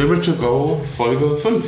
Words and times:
Spirit 0.00 0.24
to 0.24 0.32
Go 0.32 0.80
Folge 0.96 1.36
5. 1.36 1.62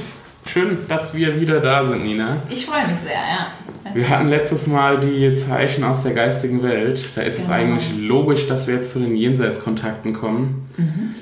Schön, 0.47 0.79
dass 0.89 1.15
wir 1.15 1.39
wieder 1.39 1.61
da 1.61 1.85
sind, 1.85 2.03
Nina. 2.03 2.39
Ich 2.49 2.65
freue 2.65 2.89
mich 2.89 2.97
sehr, 2.97 3.13
ja. 3.13 3.49
Wir 3.93 4.09
hatten 4.09 4.29
letztes 4.29 4.67
Mal 4.67 4.99
die 5.01 5.35
Zeichen 5.35 5.85
aus 5.85 6.03
der 6.03 6.15
geistigen 6.15 6.63
Welt. 6.63 7.15
Da 7.15 7.21
ist 7.21 7.37
genau. 7.37 7.49
es 7.49 7.53
eigentlich 7.53 7.93
logisch, 7.95 8.49
dass 8.49 8.69
wir 8.69 8.77
jetzt 8.77 8.93
zu 8.93 9.01
den 9.01 9.17
Jenseitskontakten 9.17 10.15
kommen. 10.15 10.67
Mhm. 10.79 11.15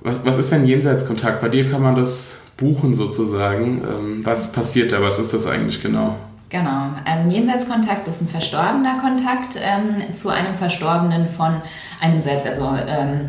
Was, 0.00 0.26
was 0.26 0.38
ist 0.38 0.50
denn 0.50 0.66
Jenseitskontakt? 0.66 1.40
Bei 1.40 1.48
dir 1.48 1.70
kann 1.70 1.82
man 1.82 1.94
das 1.94 2.40
buchen 2.56 2.96
sozusagen. 2.96 3.82
Ähm, 3.84 4.20
was 4.24 4.50
passiert 4.50 4.90
da? 4.90 5.00
Was 5.00 5.20
ist 5.20 5.32
das 5.32 5.46
eigentlich 5.46 5.80
genau? 5.80 6.16
Genau, 6.48 6.90
also 7.04 7.24
ein 7.24 7.30
Jenseitskontakt 7.32 8.06
ist 8.06 8.22
ein 8.22 8.28
verstorbener 8.28 8.98
Kontakt 9.00 9.58
ähm, 9.60 10.14
zu 10.14 10.28
einem 10.28 10.54
Verstorbenen 10.54 11.26
von 11.26 11.60
einem 12.00 12.20
selbst, 12.20 12.46
also 12.46 12.72
ähm, 12.86 13.26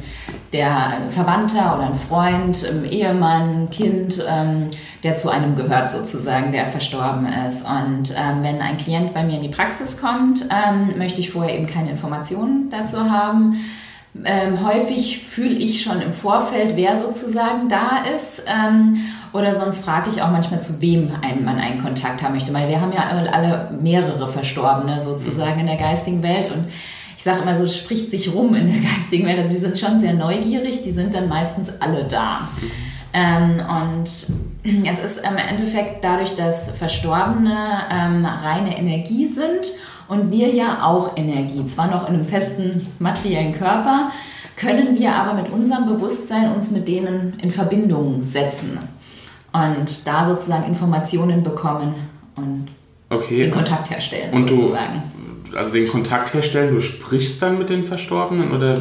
der 0.53 0.97
Verwandter 1.09 1.75
oder 1.75 1.87
ein 1.87 1.95
Freund, 1.95 2.63
ähm, 2.69 2.85
Ehemann, 2.85 3.71
Kind, 3.71 4.23
ähm, 4.29 4.69
der 5.03 5.15
zu 5.15 5.31
einem 5.31 5.55
gehört 5.55 5.89
sozusagen, 5.89 6.51
der 6.51 6.67
verstorben 6.67 7.25
ist. 7.47 7.65
Und 7.65 8.13
ähm, 8.15 8.43
wenn 8.43 8.61
ein 8.61 8.77
Klient 8.77 9.15
bei 9.15 9.23
mir 9.23 9.37
in 9.37 9.41
die 9.41 9.49
Praxis 9.49 9.99
kommt, 9.99 10.47
ähm, 10.51 10.95
möchte 10.99 11.19
ich 11.19 11.31
vorher 11.31 11.55
eben 11.55 11.65
keine 11.65 11.89
Informationen 11.89 12.69
dazu 12.69 13.09
haben. 13.09 13.57
häufig 14.63 15.23
fühle 15.27 15.55
ich 15.55 15.83
schon 15.83 16.01
im 16.01 16.11
Vorfeld, 16.11 16.75
wer 16.75 16.95
sozusagen 16.95 17.69
da 17.69 18.03
ist. 18.15 18.45
Oder 19.33 19.53
sonst 19.53 19.83
frage 19.83 20.09
ich 20.09 20.21
auch 20.21 20.31
manchmal, 20.31 20.61
zu 20.61 20.81
wem 20.81 21.11
ein, 21.21 21.43
man 21.43 21.59
einen 21.59 21.81
Kontakt 21.81 22.23
haben 22.23 22.33
möchte. 22.33 22.53
Weil 22.53 22.69
wir 22.69 22.81
haben 22.81 22.93
ja 22.93 23.07
alle 23.31 23.71
mehrere 23.81 24.27
Verstorbene 24.27 24.99
sozusagen 24.99 25.59
in 25.59 25.65
der 25.67 25.77
geistigen 25.77 26.23
Welt. 26.23 26.51
Und 26.51 26.65
ich 27.17 27.23
sage 27.23 27.41
immer 27.41 27.55
so, 27.55 27.65
es 27.65 27.77
spricht 27.77 28.09
sich 28.09 28.33
rum 28.33 28.55
in 28.55 28.67
der 28.67 28.81
geistigen 28.91 29.25
Welt. 29.25 29.39
Also 29.39 29.53
die 29.53 29.59
sind 29.59 29.77
schon 29.77 29.99
sehr 29.99 30.13
neugierig, 30.13 30.83
die 30.83 30.91
sind 30.91 31.13
dann 31.13 31.27
meistens 31.27 31.81
alle 31.81 32.05
da. 32.05 32.47
Ähm, 33.13 33.59
und 33.59 34.85
es 34.89 34.99
ist 34.99 35.25
im 35.25 35.37
Endeffekt 35.37 36.03
dadurch, 36.03 36.35
dass 36.35 36.71
Verstorbene 36.71 37.55
ähm, 37.91 38.25
reine 38.25 38.77
Energie 38.77 39.27
sind 39.27 39.73
und 40.07 40.31
wir 40.31 40.53
ja 40.53 40.83
auch 40.83 41.17
Energie, 41.17 41.65
zwar 41.65 41.87
noch 41.87 42.07
in 42.07 42.15
einem 42.15 42.23
festen 42.23 42.87
materiellen 42.99 43.53
Körper, 43.53 44.11
können 44.55 44.97
wir 44.97 45.13
aber 45.13 45.33
mit 45.33 45.51
unserem 45.51 45.85
Bewusstsein 45.85 46.51
uns 46.51 46.71
mit 46.71 46.87
denen 46.87 47.37
in 47.41 47.51
Verbindung 47.51 48.23
setzen 48.23 48.79
und 49.53 50.07
da 50.07 50.25
sozusagen 50.25 50.65
Informationen 50.65 51.43
bekommen 51.43 51.93
und 52.35 52.67
okay. 53.09 53.39
den 53.39 53.51
Kontakt 53.51 53.89
herstellen 53.89 54.33
und 54.33 54.49
sozusagen. 54.49 55.01
Du, 55.49 55.57
also 55.57 55.73
den 55.73 55.87
Kontakt 55.87 56.33
herstellen, 56.33 56.73
du 56.73 56.81
sprichst 56.81 57.41
dann 57.41 57.57
mit 57.57 57.69
den 57.69 57.83
Verstorbenen 57.83 58.51
oder? 58.51 58.75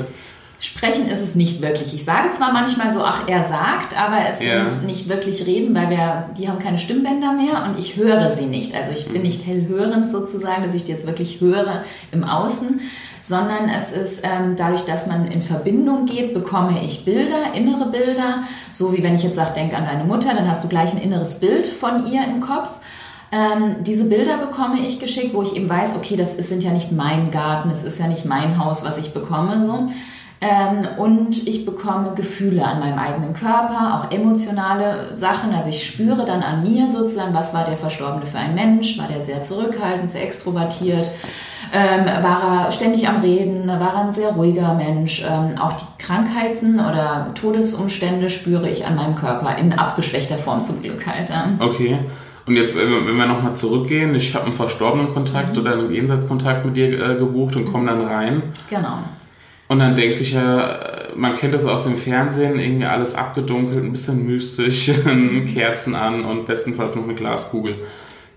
Sprechen 0.58 1.08
ist 1.10 1.20
es 1.20 1.34
nicht 1.34 1.60
wirklich. 1.60 1.92
Ich 1.92 2.04
sage 2.04 2.32
zwar 2.32 2.52
manchmal 2.52 2.90
so, 2.90 3.04
ach, 3.04 3.28
er 3.28 3.42
sagt, 3.42 3.96
aber 3.98 4.26
es 4.28 4.42
ja. 4.42 4.66
sind 4.66 4.86
nicht 4.86 5.06
wirklich 5.08 5.46
Reden, 5.46 5.74
weil 5.74 5.90
wir, 5.90 6.30
die 6.38 6.48
haben 6.48 6.58
keine 6.58 6.78
Stimmbänder 6.78 7.32
mehr 7.34 7.64
und 7.68 7.78
ich 7.78 7.96
höre 7.96 8.30
sie 8.30 8.46
nicht. 8.46 8.74
Also 8.74 8.92
ich 8.92 9.06
bin 9.06 9.18
mhm. 9.18 9.26
nicht 9.26 9.46
hellhörend 9.46 10.08
sozusagen, 10.08 10.62
dass 10.62 10.74
ich 10.74 10.84
die 10.84 10.92
jetzt 10.92 11.06
wirklich 11.06 11.42
höre 11.42 11.84
im 12.10 12.24
Außen, 12.24 12.80
sondern 13.26 13.68
es 13.68 13.90
ist 13.90 14.22
ähm, 14.22 14.54
dadurch, 14.56 14.84
dass 14.84 15.08
man 15.08 15.26
in 15.26 15.42
Verbindung 15.42 16.06
geht, 16.06 16.32
bekomme 16.32 16.84
ich 16.84 17.04
Bilder, 17.04 17.54
innere 17.54 17.86
Bilder, 17.90 18.44
so 18.70 18.96
wie 18.96 19.02
wenn 19.02 19.16
ich 19.16 19.24
jetzt 19.24 19.34
sage, 19.34 19.52
denk 19.52 19.76
an 19.76 19.84
deine 19.84 20.04
Mutter, 20.04 20.32
dann 20.32 20.48
hast 20.48 20.62
du 20.62 20.68
gleich 20.68 20.92
ein 20.92 20.98
inneres 20.98 21.40
Bild 21.40 21.66
von 21.66 22.06
ihr 22.06 22.24
im 22.24 22.40
Kopf. 22.40 22.70
Ähm, 23.32 23.82
diese 23.82 24.04
Bilder 24.04 24.36
bekomme 24.36 24.78
ich 24.86 25.00
geschickt, 25.00 25.34
wo 25.34 25.42
ich 25.42 25.56
eben 25.56 25.68
weiß, 25.68 25.96
okay, 25.96 26.14
das 26.14 26.34
ist, 26.34 26.50
sind 26.50 26.62
ja 26.62 26.70
nicht 26.70 26.92
mein 26.92 27.32
Garten, 27.32 27.68
es 27.70 27.82
ist 27.82 27.98
ja 27.98 28.06
nicht 28.06 28.26
mein 28.26 28.64
Haus, 28.64 28.84
was 28.84 28.96
ich 28.96 29.12
bekomme, 29.12 29.60
so. 29.60 29.88
Ähm, 30.40 30.86
und 30.98 31.48
ich 31.48 31.64
bekomme 31.64 32.12
Gefühle 32.14 32.64
an 32.64 32.78
meinem 32.78 32.98
eigenen 32.98 33.34
Körper, 33.34 33.96
auch 33.96 34.12
emotionale 34.12 35.16
Sachen. 35.16 35.52
Also 35.52 35.70
ich 35.70 35.84
spüre 35.84 36.24
dann 36.26 36.42
an 36.42 36.62
mir 36.62 36.88
sozusagen, 36.88 37.34
was 37.34 37.54
war 37.54 37.64
der 37.64 37.76
Verstorbene 37.76 38.26
für 38.26 38.38
ein 38.38 38.54
Mensch? 38.54 38.98
War 38.98 39.08
der 39.08 39.20
sehr 39.20 39.42
zurückhaltend, 39.42 40.12
sehr 40.12 40.22
extrovertiert? 40.22 41.10
Ähm, 41.72 42.06
war 42.22 42.66
er 42.66 42.72
ständig 42.72 43.08
am 43.08 43.20
Reden, 43.20 43.66
war 43.68 43.94
er 43.94 44.06
ein 44.06 44.12
sehr 44.12 44.30
ruhiger 44.30 44.74
Mensch. 44.74 45.24
Ähm, 45.28 45.58
auch 45.58 45.72
die 45.74 46.02
Krankheiten 46.02 46.80
oder 46.80 47.32
Todesumstände 47.34 48.30
spüre 48.30 48.68
ich 48.68 48.86
an 48.86 48.96
meinem 48.96 49.16
Körper 49.16 49.56
in 49.58 49.72
abgeschwächter 49.72 50.38
Form 50.38 50.62
zum 50.62 50.82
Glück 50.82 51.06
halt. 51.06 51.28
Ja. 51.28 51.48
Okay. 51.58 51.98
Und 52.46 52.54
jetzt, 52.54 52.76
wenn 52.76 53.16
wir, 53.16 53.26
nochmal 53.26 53.56
zurückgehen, 53.56 54.14
ich 54.14 54.34
habe 54.34 54.44
einen 54.44 54.54
verstorbenen 54.54 55.08
Kontakt 55.08 55.54
mhm. 55.54 55.62
oder 55.62 55.72
einen 55.72 55.92
Jenseitskontakt 55.92 56.64
mit 56.64 56.76
dir 56.76 56.92
äh, 56.92 57.16
gebucht 57.16 57.56
und 57.56 57.64
komme 57.64 57.86
dann 57.86 58.02
rein. 58.02 58.42
Genau. 58.70 58.98
Und 59.68 59.80
dann 59.80 59.96
denke 59.96 60.18
ich 60.20 60.32
ja, 60.32 60.78
man 61.16 61.34
kennt 61.34 61.54
das 61.54 61.64
aus 61.64 61.84
dem 61.84 61.96
Fernsehen, 61.96 62.60
irgendwie 62.60 62.86
alles 62.86 63.16
abgedunkelt, 63.16 63.84
ein 63.84 63.90
bisschen 63.90 64.24
mystisch, 64.24 64.92
Kerzen 65.52 65.96
an 65.96 66.24
und 66.24 66.46
bestenfalls 66.46 66.94
noch 66.94 67.02
eine 67.02 67.14
Glaskugel. 67.14 67.74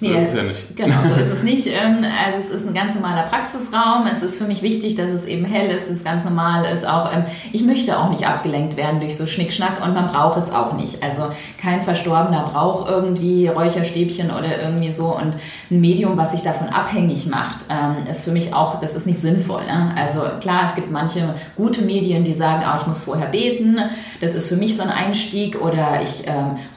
So 0.01 0.07
nee, 0.07 0.15
ist 0.15 0.29
es 0.29 0.33
ja 0.33 0.43
nicht. 0.43 0.77
Genau, 0.77 0.95
so 1.03 1.15
ist 1.19 1.29
es 1.29 1.43
nicht. 1.43 1.67
Ähm, 1.67 2.05
also 2.25 2.37
es 2.37 2.49
ist 2.51 2.65
ein 2.65 2.73
ganz 2.73 2.95
normaler 2.95 3.23
Praxisraum. 3.23 4.07
Es 4.09 4.23
ist 4.23 4.37
für 4.37 4.45
mich 4.45 4.61
wichtig, 4.61 4.95
dass 4.95 5.11
es 5.11 5.25
eben 5.25 5.43
hell 5.43 5.69
ist, 5.69 5.89
dass 5.89 5.97
es 5.97 6.03
ganz 6.05 6.23
normal 6.23 6.63
ist. 6.71 6.87
Auch 6.87 7.13
ähm, 7.13 7.23
ich 7.51 7.63
möchte 7.63 7.99
auch 7.99 8.09
nicht 8.09 8.25
abgelenkt 8.25 8.77
werden 8.77 9.01
durch 9.01 9.17
so 9.17 9.27
Schnickschnack 9.27 9.83
und 9.83 9.93
man 9.93 10.07
braucht 10.07 10.37
es 10.37 10.51
auch 10.51 10.71
nicht. 10.71 11.03
Also 11.03 11.23
kein 11.61 11.81
Verstorbener 11.81 12.49
braucht 12.53 12.89
irgendwie 12.89 13.47
Räucherstäbchen 13.47 14.31
oder 14.31 14.61
irgendwie 14.61 14.89
so. 14.91 15.13
Und 15.13 15.35
ein 15.69 15.81
Medium, 15.81 16.15
was 16.15 16.31
sich 16.31 16.43
davon 16.43 16.69
abhängig 16.69 17.27
macht, 17.27 17.65
ähm, 17.69 18.07
ist 18.09 18.23
für 18.23 18.31
mich 18.31 18.53
auch, 18.53 18.79
das 18.79 18.95
ist 18.95 19.05
nicht 19.05 19.19
sinnvoll. 19.19 19.65
Ne? 19.65 19.93
Also 19.97 20.21
klar, 20.39 20.61
es 20.63 20.75
gibt 20.75 20.91
manche 20.91 21.35
gute 21.57 21.81
Medien, 21.81 22.23
die 22.23 22.33
sagen, 22.33 22.63
ah, 22.63 22.77
ich 22.79 22.87
muss 22.87 23.03
vorher 23.03 23.27
beten. 23.27 23.77
Das 24.21 24.33
ist 24.33 24.47
für 24.47 24.55
mich 24.55 24.77
so 24.77 24.83
ein 24.83 24.89
Einstieg 24.89 25.61
oder 25.61 26.01
ich 26.01 26.23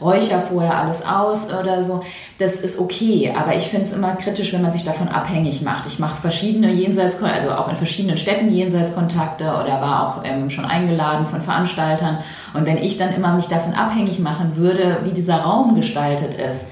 räucher 0.01 0.41
vorher 0.41 0.77
alles 0.77 1.05
aus 1.05 1.53
oder 1.53 1.83
so. 1.83 2.03
Das 2.39 2.57
ist 2.57 2.81
okay 2.81 3.12
okay, 3.13 3.33
aber 3.37 3.55
ich 3.55 3.65
finde 3.65 3.87
es 3.87 3.93
immer 3.93 4.15
kritisch, 4.17 4.53
wenn 4.53 4.63
man 4.63 4.73
sich 4.73 4.85
davon 4.85 5.09
abhängig 5.09 5.63
macht. 5.63 5.87
Ich 5.87 5.99
mache 5.99 6.21
verschiedene 6.21 6.73
Jenseitskontakte, 6.73 7.41
also 7.41 7.55
auch 7.55 7.69
in 7.69 7.77
verschiedenen 7.77 8.17
Städten 8.17 8.51
Jenseitskontakte 8.51 9.45
oder 9.45 9.81
war 9.81 10.07
auch 10.07 10.25
ähm, 10.25 10.51
schon 10.51 10.65
eingeladen 10.65 11.27
von 11.27 11.41
Veranstaltern. 11.41 12.19
Und 12.55 12.67
wenn 12.67 12.79
ich 12.79 12.99
dann 12.99 13.15
immer 13.15 13.35
mich 13.35 13.47
davon 13.47 13.75
abhängig 13.75 14.19
machen 14.19 14.57
würde, 14.57 15.01
wie 15.05 15.13
dieser 15.13 15.39
Raum 15.39 15.75
gestaltet 15.75 16.35
ist, 16.35 16.67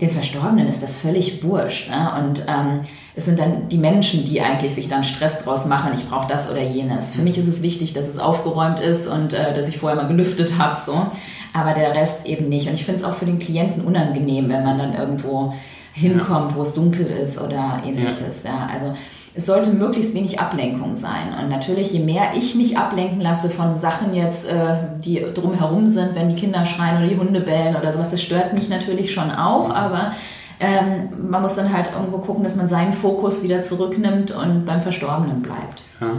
den 0.00 0.10
Verstorbenen 0.10 0.68
ist 0.68 0.82
das 0.82 1.00
völlig 1.00 1.42
wurscht. 1.42 1.88
Ne? 1.88 2.12
Und 2.18 2.44
ähm, 2.48 2.80
es 3.14 3.24
sind 3.24 3.38
dann 3.38 3.70
die 3.70 3.78
Menschen, 3.78 4.26
die 4.26 4.42
eigentlich 4.42 4.74
sich 4.74 4.88
dann 4.88 5.04
Stress 5.04 5.42
draus 5.42 5.66
machen, 5.66 5.92
ich 5.94 6.06
brauche 6.06 6.28
das 6.28 6.50
oder 6.50 6.62
jenes. 6.62 7.14
Für 7.14 7.22
mich 7.22 7.38
ist 7.38 7.48
es 7.48 7.62
wichtig, 7.62 7.94
dass 7.94 8.08
es 8.08 8.18
aufgeräumt 8.18 8.78
ist 8.78 9.06
und 9.06 9.32
äh, 9.32 9.54
dass 9.54 9.68
ich 9.68 9.78
vorher 9.78 9.96
mal 9.96 10.08
gelüftet 10.08 10.58
habe. 10.58 10.76
So. 10.76 11.06
Aber 11.54 11.72
der 11.72 11.94
Rest 11.94 12.26
eben 12.26 12.50
nicht. 12.50 12.68
Und 12.68 12.74
ich 12.74 12.84
finde 12.84 13.00
es 13.00 13.04
auch 13.06 13.14
für 13.14 13.24
den 13.24 13.38
Klienten 13.38 13.86
unangenehm, 13.86 14.50
wenn 14.50 14.62
man 14.62 14.76
dann 14.76 14.94
irgendwo 14.94 15.54
hinkommt, 15.96 16.52
ja. 16.52 16.56
wo 16.56 16.62
es 16.62 16.74
dunkel 16.74 17.06
ist 17.06 17.40
oder 17.40 17.82
ähnliches. 17.84 18.42
Ja. 18.44 18.50
ja. 18.50 18.68
also 18.72 18.92
es 19.34 19.44
sollte 19.44 19.70
möglichst 19.70 20.14
wenig 20.14 20.40
Ablenkung 20.40 20.94
sein. 20.94 21.34
Und 21.38 21.50
natürlich, 21.50 21.92
je 21.92 22.00
mehr 22.00 22.30
ich 22.34 22.54
mich 22.54 22.78
ablenken 22.78 23.20
lasse 23.20 23.50
von 23.50 23.76
Sachen 23.76 24.14
jetzt, 24.14 24.48
äh, 24.48 24.76
die 25.04 25.22
drumherum 25.34 25.88
sind, 25.88 26.14
wenn 26.14 26.30
die 26.30 26.36
Kinder 26.36 26.64
schreien 26.64 26.98
oder 26.98 27.06
die 27.06 27.18
Hunde 27.18 27.40
bellen 27.40 27.76
oder 27.76 27.92
sowas, 27.92 28.10
das 28.10 28.22
stört 28.22 28.54
mich 28.54 28.70
natürlich 28.70 29.12
schon 29.12 29.30
auch, 29.30 29.70
aber 29.74 30.12
ähm, 30.58 31.30
man 31.30 31.42
muss 31.42 31.54
dann 31.54 31.72
halt 31.72 31.90
irgendwo 31.94 32.18
gucken, 32.18 32.42
dass 32.42 32.56
man 32.56 32.68
seinen 32.68 32.92
Fokus 32.92 33.42
wieder 33.42 33.60
zurücknimmt 33.62 34.30
und 34.30 34.64
beim 34.64 34.80
Verstorbenen 34.80 35.42
bleibt. 35.42 35.82
Ja. 36.00 36.12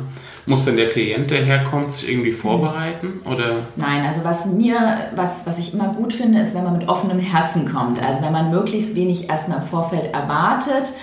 Muss 0.46 0.66
denn 0.66 0.78
der 0.78 0.88
Klient, 0.88 1.30
der 1.30 1.44
herkommt, 1.44 1.92
sich 1.92 2.10
irgendwie 2.10 2.32
vorbereiten? 2.32 3.20
Oder? 3.30 3.58
Nein, 3.76 4.06
also 4.06 4.24
was 4.24 4.46
mir, 4.46 5.10
was, 5.16 5.46
was 5.46 5.60
ich 5.60 5.74
immer 5.74 5.90
gut 5.90 6.14
finde, 6.14 6.40
ist, 6.40 6.56
wenn 6.56 6.64
man 6.64 6.78
mit 6.78 6.88
offenem 6.88 7.20
Herzen 7.20 7.72
kommt. 7.72 8.02
Also 8.02 8.22
wenn 8.22 8.32
man 8.32 8.50
möglichst 8.50 8.96
wenig 8.96 9.30
erstmal 9.30 9.60
im 9.60 9.64
Vorfeld 9.64 10.14
erwartet. 10.14 10.94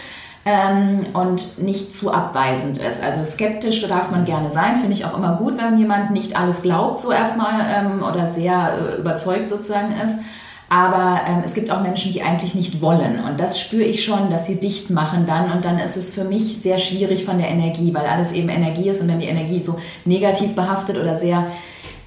Ähm, 0.47 1.07
und 1.15 1.63
nicht 1.63 1.95
zu 1.95 2.13
abweisend 2.13 2.77
ist. 2.77 3.03
Also 3.03 3.25
skeptisch 3.25 3.81
darf 3.89 4.11
man 4.11 4.27
gerne 4.27 4.51
sein, 4.51 4.77
finde 4.77 4.93
ich 4.93 5.07
auch 5.07 5.17
immer 5.17 5.37
gut, 5.37 5.57
wenn 5.57 5.79
jemand 5.79 6.11
nicht 6.11 6.37
alles 6.39 6.61
glaubt, 6.61 7.01
so 7.01 7.13
erstmal 7.13 7.65
ähm, 7.67 8.03
oder 8.03 8.27
sehr 8.27 8.77
äh, 8.77 9.01
überzeugt 9.01 9.49
sozusagen 9.49 9.93
ist. 10.05 10.19
Aber 10.75 11.21
ähm, 11.29 11.43
es 11.45 11.55
gibt 11.55 11.71
auch 11.71 11.83
Menschen, 11.83 12.13
die 12.13 12.23
eigentlich 12.25 12.57
nicht 12.57 12.83
wollen. 12.83 13.23
Und 13.23 13.39
das 13.39 13.61
spüre 13.61 13.85
ich 13.85 14.05
schon, 14.05 14.29
dass 14.29 14.49
sie 14.49 14.59
dicht 14.59 14.91
machen 14.91 15.25
dann. 15.25 15.53
Und 15.53 15.65
dann 15.65 15.79
ist 15.79 15.97
es 15.97 16.13
für 16.13 16.25
mich 16.25 16.61
sehr 16.61 16.79
schwierig 16.79 17.25
von 17.25 17.39
der 17.39 17.49
Energie, 17.49 17.95
weil 17.95 18.07
alles 18.07 18.33
eben 18.33 18.49
Energie 18.49 18.89
ist. 18.89 19.01
Und 19.01 19.07
wenn 19.07 19.21
die 19.21 19.29
Energie 19.29 19.63
so 19.63 19.77
negativ 20.05 20.57
behaftet 20.57 20.99
oder 20.99 21.15
sehr 21.15 21.47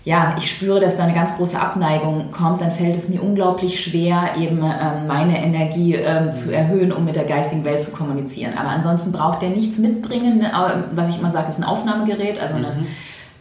ja, 0.04 0.36
ich 0.38 0.50
spüre, 0.50 0.80
dass 0.80 0.96
da 0.96 1.04
eine 1.04 1.14
ganz 1.14 1.36
große 1.36 1.60
Abneigung 1.60 2.32
kommt, 2.32 2.62
dann 2.62 2.72
fällt 2.72 2.96
es 2.96 3.10
mir 3.10 3.22
unglaublich 3.22 3.84
schwer, 3.84 4.36
eben 4.38 4.60
ähm, 4.60 5.08
meine 5.08 5.44
Energie 5.44 5.96
ähm, 5.96 6.32
zu 6.32 6.54
erhöhen, 6.54 6.94
um 6.94 7.04
mit 7.04 7.18
der 7.18 7.26
geistigen 7.26 7.66
Welt 7.66 7.82
zu 7.82 7.92
kommunizieren. 7.92 8.54
Aber 8.58 8.70
ansonsten 8.70 9.12
braucht 9.12 9.42
der 9.42 9.50
nichts 9.50 9.80
mitbringen. 9.80 10.46
Was 10.94 11.10
ich 11.10 11.20
immer 11.20 11.30
sage, 11.30 11.50
ist 11.50 11.58
ein 11.58 11.66
Aufnahmegerät, 11.66 12.40
also 12.40 12.56
ein 12.56 12.62
mhm. 12.62 12.88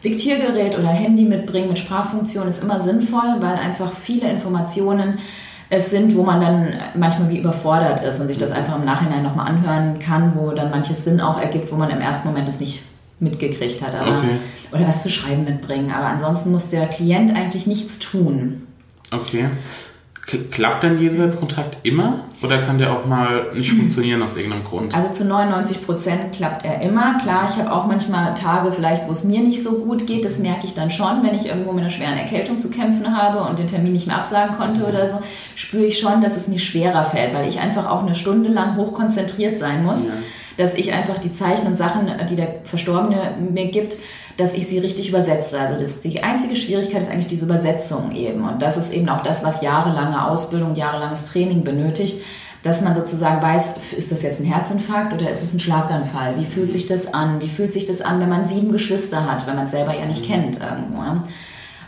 Diktiergerät 0.07 0.79
oder 0.79 0.89
Handy 0.89 1.25
mitbringen 1.25 1.69
mit 1.69 1.79
Sprachfunktion 1.79 2.47
ist 2.47 2.63
immer 2.63 2.81
sinnvoll, 2.81 3.37
weil 3.41 3.57
einfach 3.57 3.93
viele 3.93 4.31
Informationen 4.31 5.19
es 5.69 5.91
sind, 5.91 6.15
wo 6.17 6.23
man 6.23 6.41
dann 6.41 6.75
manchmal 6.95 7.29
wie 7.29 7.39
überfordert 7.39 8.01
ist 8.05 8.21
und 8.21 8.29
sich 8.29 8.39
das 8.39 8.53
einfach 8.53 8.77
im 8.77 8.85
Nachhinein 8.85 9.25
nochmal 9.25 9.49
anhören 9.49 9.99
kann, 9.99 10.37
wo 10.37 10.53
dann 10.53 10.71
manches 10.71 11.03
Sinn 11.03 11.21
auch 11.21 11.41
ergibt, 11.41 11.73
wo 11.73 11.77
man 11.77 11.91
im 11.91 12.01
ersten 12.01 12.29
Moment 12.29 12.49
es 12.49 12.61
nicht 12.61 12.83
mitgekriegt 13.19 13.83
hat. 13.83 13.95
Aber, 13.97 14.19
okay. 14.19 14.39
Oder 14.73 14.87
was 14.87 15.03
zu 15.03 15.11
schreiben 15.11 15.43
mitbringen. 15.45 15.91
Aber 15.91 16.07
ansonsten 16.07 16.53
muss 16.53 16.71
der 16.71 16.87
Klient 16.87 17.35
eigentlich 17.35 17.67
nichts 17.67 17.99
tun. 17.99 18.63
Okay. 19.11 19.51
Klappt 20.51 20.83
denn 20.83 21.01
Jenseitskontakt 21.01 21.77
immer 21.85 22.25
oder 22.43 22.59
kann 22.59 22.79
der 22.79 22.93
auch 22.93 23.07
mal 23.07 23.53
nicht 23.55 23.71
funktionieren 23.71 24.21
aus 24.23 24.37
irgendeinem 24.37 24.65
Grund? 24.65 24.93
Also 24.93 25.13
zu 25.13 25.25
99 25.25 25.87
Prozent 25.87 26.33
klappt 26.33 26.65
er 26.65 26.81
immer. 26.81 27.17
Klar, 27.19 27.49
ich 27.49 27.57
habe 27.63 27.73
auch 27.73 27.87
manchmal 27.87 28.35
Tage 28.35 28.73
vielleicht, 28.73 29.07
wo 29.07 29.13
es 29.13 29.23
mir 29.23 29.41
nicht 29.41 29.63
so 29.63 29.85
gut 29.85 30.05
geht. 30.09 30.25
Das 30.25 30.41
merke 30.41 30.67
ich 30.67 30.75
dann 30.75 30.91
schon, 30.91 31.23
wenn 31.23 31.37
ich 31.37 31.47
irgendwo 31.47 31.71
mit 31.71 31.83
einer 31.83 31.91
schweren 31.91 32.19
Erkältung 32.19 32.59
zu 32.59 32.71
kämpfen 32.71 33.17
habe 33.17 33.49
und 33.49 33.61
den 33.61 33.69
Termin 33.69 33.93
nicht 33.93 34.09
mehr 34.09 34.17
absagen 34.17 34.57
konnte 34.57 34.85
oder 34.85 35.07
so, 35.07 35.19
spüre 35.55 35.85
ich 35.85 36.01
schon, 36.01 36.21
dass 36.23 36.37
es 36.37 36.49
mir 36.49 36.59
schwerer 36.59 37.05
fällt, 37.05 37.33
weil 37.33 37.49
ich 37.49 37.61
einfach 37.61 37.89
auch 37.89 38.03
eine 38.03 38.17
Stunde 38.17 38.49
lang 38.49 38.75
hochkonzentriert 38.75 39.59
sein 39.59 39.85
muss. 39.85 40.07
Ja 40.07 40.13
dass 40.57 40.75
ich 40.75 40.93
einfach 40.93 41.19
die 41.19 41.33
Zeichen 41.33 41.67
und 41.67 41.77
Sachen, 41.77 42.11
die 42.29 42.37
der 42.37 42.57
Verstorbene 42.65 43.35
mir 43.53 43.67
gibt, 43.67 43.99
dass 44.37 44.55
ich 44.55 44.67
sie 44.67 44.79
richtig 44.79 45.09
übersetze. 45.09 45.59
Also 45.59 45.79
das, 45.79 46.01
die 46.01 46.23
einzige 46.23 46.57
Schwierigkeit 46.57 47.03
ist 47.03 47.11
eigentlich 47.11 47.29
diese 47.29 47.47
Übersetzung 47.47 48.15
eben. 48.15 48.47
Und 48.47 48.61
das 48.61 48.77
ist 48.77 48.93
eben 48.93 49.09
auch 49.09 49.23
das, 49.23 49.45
was 49.45 49.63
jahrelange 49.63 50.27
Ausbildung, 50.27 50.75
jahrelanges 50.75 51.25
Training 51.25 51.65
benötigt, 51.65 52.23
dass 52.63 52.83
man 52.83 52.95
sozusagen 52.95 53.41
weiß, 53.41 53.93
ist 53.97 54.11
das 54.11 54.23
jetzt 54.23 54.41
ein 54.41 54.47
Herzinfarkt 54.47 55.13
oder 55.13 55.31
ist 55.31 55.43
es 55.43 55.55
ein 55.55 55.61
Schlaganfall? 55.61 56.39
Wie 56.39 56.45
fühlt 56.45 56.71
sich 56.71 56.87
das 56.87 57.15
an? 57.15 57.41
Wie 57.41 57.49
fühlt 57.49 57.73
sich 57.73 57.87
das 57.87 58.01
an, 58.01 58.21
wenn 58.21 58.29
man 58.29 58.45
sieben 58.45 58.73
Geschwister 58.73 59.31
hat, 59.31 59.47
wenn 59.47 59.55
man 59.55 59.67
es 59.67 59.71
selber 59.71 59.97
ja 59.97 60.05
nicht 60.05 60.25
kennt 60.25 60.61
irgendwo? 60.61 61.01
Ne? 61.01 61.23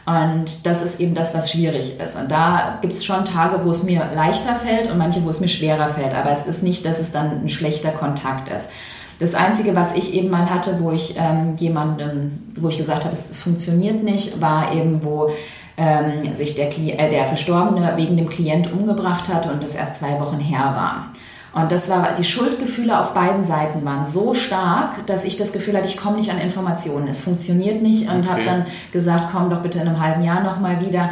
Und 0.09 0.65
das 0.65 0.83
ist 0.83 1.01
eben 1.01 1.15
das, 1.15 1.35
was 1.35 1.53
schwierig 1.53 2.01
ist. 2.01 2.17
Und 2.17 2.31
da 2.31 2.79
gibt 2.81 2.95
es 2.95 3.05
schon 3.05 3.27
Tage, 3.27 3.63
wo 3.63 3.71
es 3.71 3.83
mir 3.83 4.11
leichter 4.15 4.55
fällt 4.55 4.91
und 4.91 4.97
manche, 4.97 5.23
wo 5.23 5.29
es 5.29 5.41
mir 5.41 5.49
schwerer 5.49 5.91
fällt. 5.91 6.15
Aber 6.15 6.31
es 6.31 6.47
ist 6.47 6.63
nicht, 6.63 6.87
dass 6.87 6.99
es 6.99 7.13
dann 7.13 7.43
ein 7.43 7.51
schlechter 7.51 7.91
Kontakt 7.91 8.49
ist. 8.49 8.71
Das 9.19 9.35
Einzige, 9.35 9.75
was 9.75 9.95
ich 9.95 10.15
eben 10.15 10.31
mal 10.31 10.49
hatte, 10.49 10.79
wo 10.81 10.93
ich 10.93 11.15
ähm, 11.19 11.57
jemandem, 11.57 12.41
wo 12.57 12.69
ich 12.69 12.79
gesagt 12.79 13.05
habe, 13.05 13.13
es, 13.13 13.31
es 13.31 13.43
funktioniert 13.43 14.03
nicht, 14.03 14.41
war 14.41 14.73
eben, 14.73 15.05
wo 15.05 15.31
ähm, 15.77 16.35
sich 16.35 16.55
der, 16.55 16.69
äh, 16.69 17.11
der 17.11 17.27
Verstorbene 17.27 17.93
wegen 17.97 18.17
dem 18.17 18.31
Klient 18.31 18.73
umgebracht 18.73 19.29
hatte 19.29 19.53
und 19.53 19.63
das 19.63 19.75
erst 19.75 19.97
zwei 19.97 20.19
Wochen 20.21 20.39
her 20.39 20.73
war. 20.75 21.13
Und 21.55 21.73
das 21.73 21.89
war, 21.89 22.13
die 22.17 22.25
Schuldgefühle 22.25 22.99
auf 22.99 23.15
beiden 23.15 23.45
Seiten 23.45 23.85
waren 23.85 24.05
so 24.05 24.35
stark, 24.35 25.07
dass 25.07 25.25
ich 25.25 25.37
das 25.37 25.53
Gefühl 25.53 25.77
hatte, 25.77 25.89
ich 25.89 25.97
komme 25.97 26.17
nicht 26.17 26.31
an 26.31 26.39
Informationen. 26.39 27.09
Es 27.09 27.23
funktioniert 27.23 27.83
nicht 27.83 28.11
und 28.11 28.21
okay. 28.21 28.29
habe 28.29 28.45
dann 28.45 28.67
gesagt, 28.93 29.31
komm 29.33 29.49
doch 29.51 29.63
bitte 29.63 29.79
in 29.79 29.89
einem 29.89 30.01
halben 30.01 30.23
Jahr 30.23 30.43
nochmal 30.43 30.85
wieder. 30.85 31.11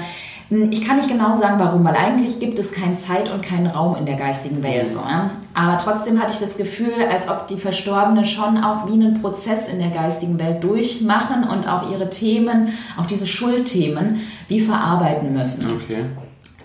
Hm, 0.48 0.70
ich 0.70 0.86
kann 0.86 0.96
nicht 0.96 1.08
genau 1.08 1.32
sagen, 1.32 1.58
warum, 1.58 1.84
weil 1.84 1.96
eigentlich 1.96 2.38
gibt 2.38 2.58
es 2.58 2.70
keine 2.70 2.94
Zeit 2.96 3.32
und 3.32 3.42
keinen 3.42 3.66
Raum 3.66 3.96
in 3.96 4.06
der 4.06 4.16
geistigen 4.16 4.62
Welt. 4.62 4.92
So, 4.92 4.98
ja? 4.98 5.30
Aber 5.54 5.78
trotzdem 5.78 6.20
hatte 6.20 6.32
ich 6.32 6.38
das 6.38 6.56
Gefühl, 6.56 6.94
als 7.10 7.28
ob 7.28 7.48
die 7.48 7.56
Verstorbenen 7.56 8.24
schon 8.24 8.62
auch 8.62 8.86
wie 8.86 8.92
einen 8.92 9.20
Prozess 9.20 9.68
in 9.68 9.78
der 9.78 9.90
geistigen 9.90 10.38
Welt 10.38 10.62
durchmachen 10.62 11.44
und 11.44 11.66
auch 11.66 11.90
ihre 11.90 12.10
Themen, 12.10 12.68
auch 12.96 13.06
diese 13.06 13.26
Schuldthemen, 13.26 14.20
wie 14.48 14.60
verarbeiten 14.60 15.32
müssen. 15.32 15.72
Okay. 15.72 16.04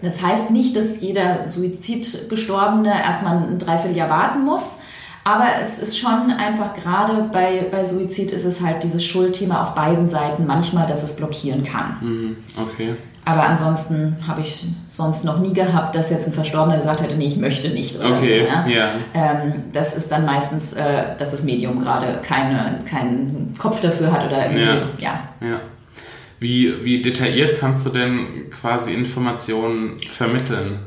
Das 0.01 0.21
heißt 0.21 0.51
nicht, 0.51 0.75
dass 0.75 1.01
jeder 1.01 1.47
Suizidgestorbene 1.47 2.91
erstmal 3.03 3.37
ein 3.37 3.59
Dreivierteljahr 3.59 4.09
warten 4.09 4.43
muss. 4.43 4.77
Aber 5.23 5.45
es 5.61 5.77
ist 5.77 5.99
schon 5.99 6.31
einfach 6.31 6.73
gerade 6.73 7.29
bei, 7.31 7.67
bei 7.69 7.83
Suizid 7.83 8.31
ist 8.31 8.45
es 8.45 8.61
halt 8.61 8.83
dieses 8.83 9.05
Schuldthema 9.05 9.61
auf 9.61 9.75
beiden 9.75 10.07
Seiten 10.07 10.47
manchmal, 10.47 10.87
dass 10.87 11.03
es 11.03 11.15
blockieren 11.15 11.63
kann. 11.63 11.97
Mhm, 12.01 12.37
okay. 12.59 12.95
Aber 13.23 13.43
ansonsten 13.43 14.17
habe 14.27 14.41
ich 14.41 14.65
sonst 14.89 15.23
noch 15.25 15.39
nie 15.39 15.53
gehabt, 15.53 15.95
dass 15.95 16.09
jetzt 16.09 16.27
ein 16.27 16.33
Verstorbener 16.33 16.77
gesagt 16.77 17.03
hätte, 17.03 17.15
nee, 17.15 17.27
ich 17.27 17.37
möchte 17.37 17.69
nicht 17.69 17.99
oder 17.99 18.17
okay, 18.17 18.41
so. 18.41 18.47
Ja? 18.47 18.67
ja. 18.67 18.89
Ähm, 19.13 19.53
das 19.73 19.95
ist 19.95 20.11
dann 20.11 20.25
meistens, 20.25 20.73
äh, 20.73 21.15
dass 21.17 21.29
das 21.29 21.43
Medium 21.43 21.79
gerade 21.79 22.19
keine, 22.23 22.79
keinen 22.85 23.53
Kopf 23.59 23.79
dafür 23.79 24.11
hat 24.11 24.25
oder 24.25 24.45
irgendwie, 24.45 24.63
ja. 25.03 25.19
ja. 25.39 25.49
ja. 25.49 25.59
Wie, 26.41 26.83
wie 26.83 27.03
detailliert 27.03 27.59
kannst 27.59 27.85
du 27.85 27.91
denn 27.91 28.49
quasi 28.49 28.95
Informationen 28.95 29.97
vermitteln? 29.99 30.79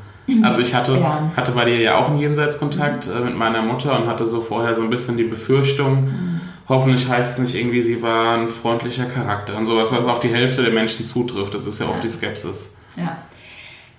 Also 0.43 0.61
ich 0.61 0.75
hatte, 0.75 0.95
ja. 0.95 1.31
hatte 1.37 1.53
bei 1.53 1.65
dir 1.65 1.79
ja 1.79 1.97
auch 1.97 2.11
einen 2.11 2.19
Jenseitskontakt 2.19 3.06
äh, 3.06 3.21
mit 3.21 3.37
meiner 3.37 3.62
Mutter 3.62 3.97
und 3.97 4.09
hatte 4.09 4.27
so 4.27 4.41
vorher 4.41 4.75
so 4.75 4.83
ein 4.83 4.91
bisschen 4.91 5.17
die 5.17 5.23
Befürchtung, 5.23 6.01
mhm. 6.01 6.41
hoffentlich 6.69 7.09
heißt 7.09 7.35
es 7.35 7.39
nicht 7.39 7.55
irgendwie, 7.55 7.83
sie 7.83 8.03
war 8.03 8.37
ein 8.37 8.49
freundlicher 8.49 9.05
Charakter 9.05 9.56
und 9.56 9.65
sowas, 9.65 9.93
was 9.93 10.06
auf 10.06 10.19
die 10.19 10.29
Hälfte 10.29 10.62
der 10.62 10.73
Menschen 10.73 11.05
zutrifft. 11.05 11.55
Das 11.55 11.69
ist 11.69 11.79
ja, 11.79 11.87
ja. 11.87 11.93
oft 11.93 12.03
die 12.03 12.09
Skepsis. 12.09 12.79
Ja. 12.97 13.17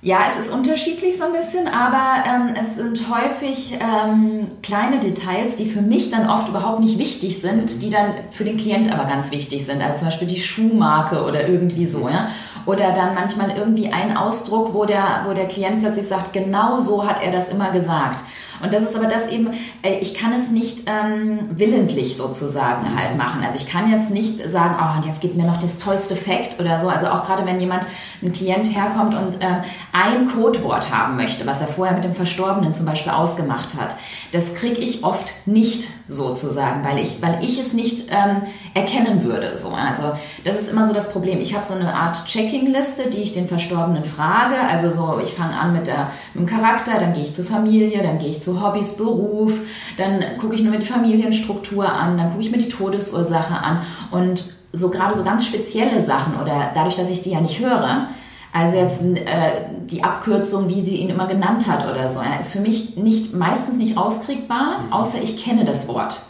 Ja, 0.05 0.25
es 0.27 0.37
ist 0.37 0.53
unterschiedlich 0.53 1.17
so 1.17 1.23
ein 1.23 1.33
bisschen, 1.33 1.67
aber 1.67 2.23
ähm, 2.29 2.53
es 2.55 2.75
sind 2.75 3.09
häufig 3.09 3.79
ähm, 3.81 4.47
kleine 4.61 4.99
Details, 4.99 5.55
die 5.55 5.65
für 5.65 5.81
mich 5.81 6.11
dann 6.11 6.29
oft 6.29 6.47
überhaupt 6.47 6.79
nicht 6.79 6.99
wichtig 6.99 7.41
sind, 7.41 7.81
die 7.81 7.89
dann 7.89 8.13
für 8.29 8.43
den 8.43 8.57
Klient 8.57 8.93
aber 8.93 9.05
ganz 9.05 9.31
wichtig 9.31 9.65
sind. 9.65 9.81
Also 9.81 9.97
zum 9.97 10.09
Beispiel 10.09 10.27
die 10.27 10.39
Schuhmarke 10.39 11.23
oder 11.23 11.49
irgendwie 11.49 11.87
so, 11.87 12.07
ja. 12.07 12.29
Oder 12.67 12.91
dann 12.91 13.15
manchmal 13.15 13.57
irgendwie 13.57 13.91
ein 13.91 14.15
Ausdruck, 14.15 14.75
wo 14.75 14.85
der, 14.85 15.23
wo 15.25 15.33
der 15.33 15.47
Klient 15.47 15.81
plötzlich 15.81 16.07
sagt, 16.07 16.33
genau 16.33 16.77
so 16.77 17.07
hat 17.07 17.23
er 17.23 17.31
das 17.31 17.49
immer 17.49 17.71
gesagt. 17.71 18.23
Und 18.61 18.73
das 18.73 18.83
ist 18.83 18.95
aber 18.95 19.07
das 19.07 19.27
eben, 19.27 19.51
äh, 19.81 19.99
ich 19.99 20.13
kann 20.13 20.33
es 20.33 20.51
nicht 20.51 20.83
ähm, 20.87 21.49
willentlich 21.51 22.17
sozusagen 22.17 22.95
halt 22.95 23.17
machen. 23.17 23.43
Also 23.43 23.57
ich 23.57 23.67
kann 23.67 23.91
jetzt 23.91 24.11
nicht 24.11 24.47
sagen, 24.47 24.75
oh, 24.79 24.97
und 24.97 25.05
jetzt 25.05 25.21
gibt 25.21 25.35
mir 25.35 25.45
noch 25.45 25.59
das 25.59 25.77
tollste 25.77 26.15
Fact 26.15 26.59
oder 26.59 26.79
so. 26.79 26.89
Also 26.89 27.07
auch 27.07 27.25
gerade 27.25 27.45
wenn 27.45 27.59
jemand, 27.59 27.85
ein 28.21 28.31
Klient 28.31 28.75
herkommt 28.75 29.13
und 29.13 29.37
ähm, 29.41 29.57
ein 29.91 30.27
Codewort 30.27 30.91
haben 30.91 31.15
möchte, 31.15 31.45
was 31.45 31.61
er 31.61 31.67
vorher 31.67 31.95
mit 31.95 32.03
dem 32.03 32.15
Verstorbenen 32.15 32.73
zum 32.73 32.85
Beispiel 32.85 33.11
ausgemacht 33.11 33.75
hat, 33.75 33.95
das 34.31 34.55
kriege 34.55 34.81
ich 34.81 35.03
oft 35.03 35.31
nicht 35.45 35.87
sozusagen, 36.07 36.83
weil 36.83 36.99
ich, 36.99 37.21
weil 37.21 37.43
ich 37.43 37.59
es 37.59 37.73
nicht 37.73 38.09
ähm, 38.11 38.43
erkennen 38.73 39.23
würde. 39.23 39.57
So. 39.57 39.69
Also 39.69 40.13
das 40.43 40.61
ist 40.61 40.71
immer 40.71 40.85
so 40.85 40.93
das 40.93 41.11
Problem. 41.11 41.39
Ich 41.39 41.55
habe 41.55 41.65
so 41.65 41.73
eine 41.73 41.95
Art 41.95 42.25
Checking-Liste, 42.25 43.09
die 43.09 43.19
ich 43.19 43.33
den 43.33 43.47
Verstorbenen 43.47 44.05
frage. 44.05 44.55
Also 44.69 44.91
so, 44.91 45.19
ich 45.21 45.33
fange 45.33 45.59
an 45.59 45.73
mit, 45.73 45.87
der, 45.87 46.11
mit 46.33 46.47
dem 46.47 46.49
Charakter, 46.49 46.99
dann 46.99 47.13
gehe 47.13 47.23
ich 47.23 47.33
zur 47.33 47.45
Familie, 47.45 48.03
dann 48.03 48.19
gehe 48.19 48.29
ich 48.29 48.41
zu 48.45 48.61
Hobbys, 48.61 48.95
Beruf, 48.95 49.59
dann 49.97 50.23
gucke 50.39 50.55
ich 50.55 50.63
nur 50.63 50.71
mir 50.71 50.79
die 50.79 50.85
Familienstruktur 50.85 51.89
an, 51.89 52.17
dann 52.17 52.29
gucke 52.29 52.41
ich 52.41 52.51
mir 52.51 52.57
die 52.57 52.69
Todesursache 52.69 53.55
an 53.55 53.81
und 54.11 54.55
so 54.71 54.89
gerade 54.89 55.15
so 55.15 55.23
ganz 55.23 55.45
spezielle 55.45 55.99
Sachen 55.99 56.39
oder 56.39 56.71
dadurch, 56.73 56.95
dass 56.95 57.09
ich 57.09 57.21
die 57.21 57.31
ja 57.31 57.41
nicht 57.41 57.59
höre, 57.59 58.09
also 58.53 58.77
jetzt 58.77 59.03
äh, 59.03 59.65
die 59.85 60.03
Abkürzung, 60.03 60.69
wie 60.69 60.85
sie 60.85 60.97
ihn 60.97 61.09
immer 61.09 61.27
genannt 61.27 61.67
hat 61.67 61.89
oder 61.89 62.07
so, 62.07 62.21
ja, 62.21 62.35
ist 62.39 62.53
für 62.53 62.61
mich 62.61 62.95
nicht, 62.95 63.33
meistens 63.33 63.77
nicht 63.77 63.97
auskriegbar, 63.97 64.85
außer 64.91 65.21
ich 65.21 65.43
kenne 65.43 65.65
das 65.65 65.89
Wort, 65.89 66.21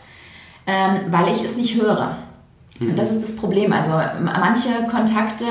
ähm, 0.66 1.12
weil 1.12 1.30
ich 1.30 1.44
es 1.44 1.56
nicht 1.56 1.80
höre. 1.80 2.18
Und 2.80 2.94
mhm. 2.94 2.96
das 2.96 3.12
ist 3.12 3.22
das 3.22 3.36
Problem. 3.36 3.72
Also 3.72 3.94
manche 4.22 4.70
Kontakte, 4.90 5.46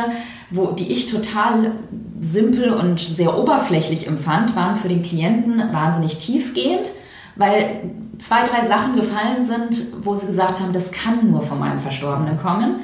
wo, 0.51 0.73
die 0.73 0.93
ich 0.93 1.11
total 1.11 1.73
simpel 2.21 2.73
und 2.73 3.01
sehr 3.01 3.37
oberflächlich 3.37 4.07
empfand, 4.07 4.55
waren 4.57 4.77
für 4.77 4.89
den 4.89 5.03
Klienten 5.03 5.73
wahnsinnig 5.73 6.19
tiefgehend, 6.19 6.93
weil 7.37 7.81
zwei, 8.19 8.45
drei 8.45 8.67
Sachen 8.67 8.97
gefallen 8.97 9.43
sind, 9.43 10.05
wo 10.05 10.15
sie 10.15 10.27
gesagt 10.27 10.61
haben, 10.61 10.73
das 10.73 10.93
kann 10.93 11.31
nur 11.31 11.43
von 11.43 11.59
meinem 11.59 11.79
Verstorbenen 11.79 12.39
kommen. 12.39 12.81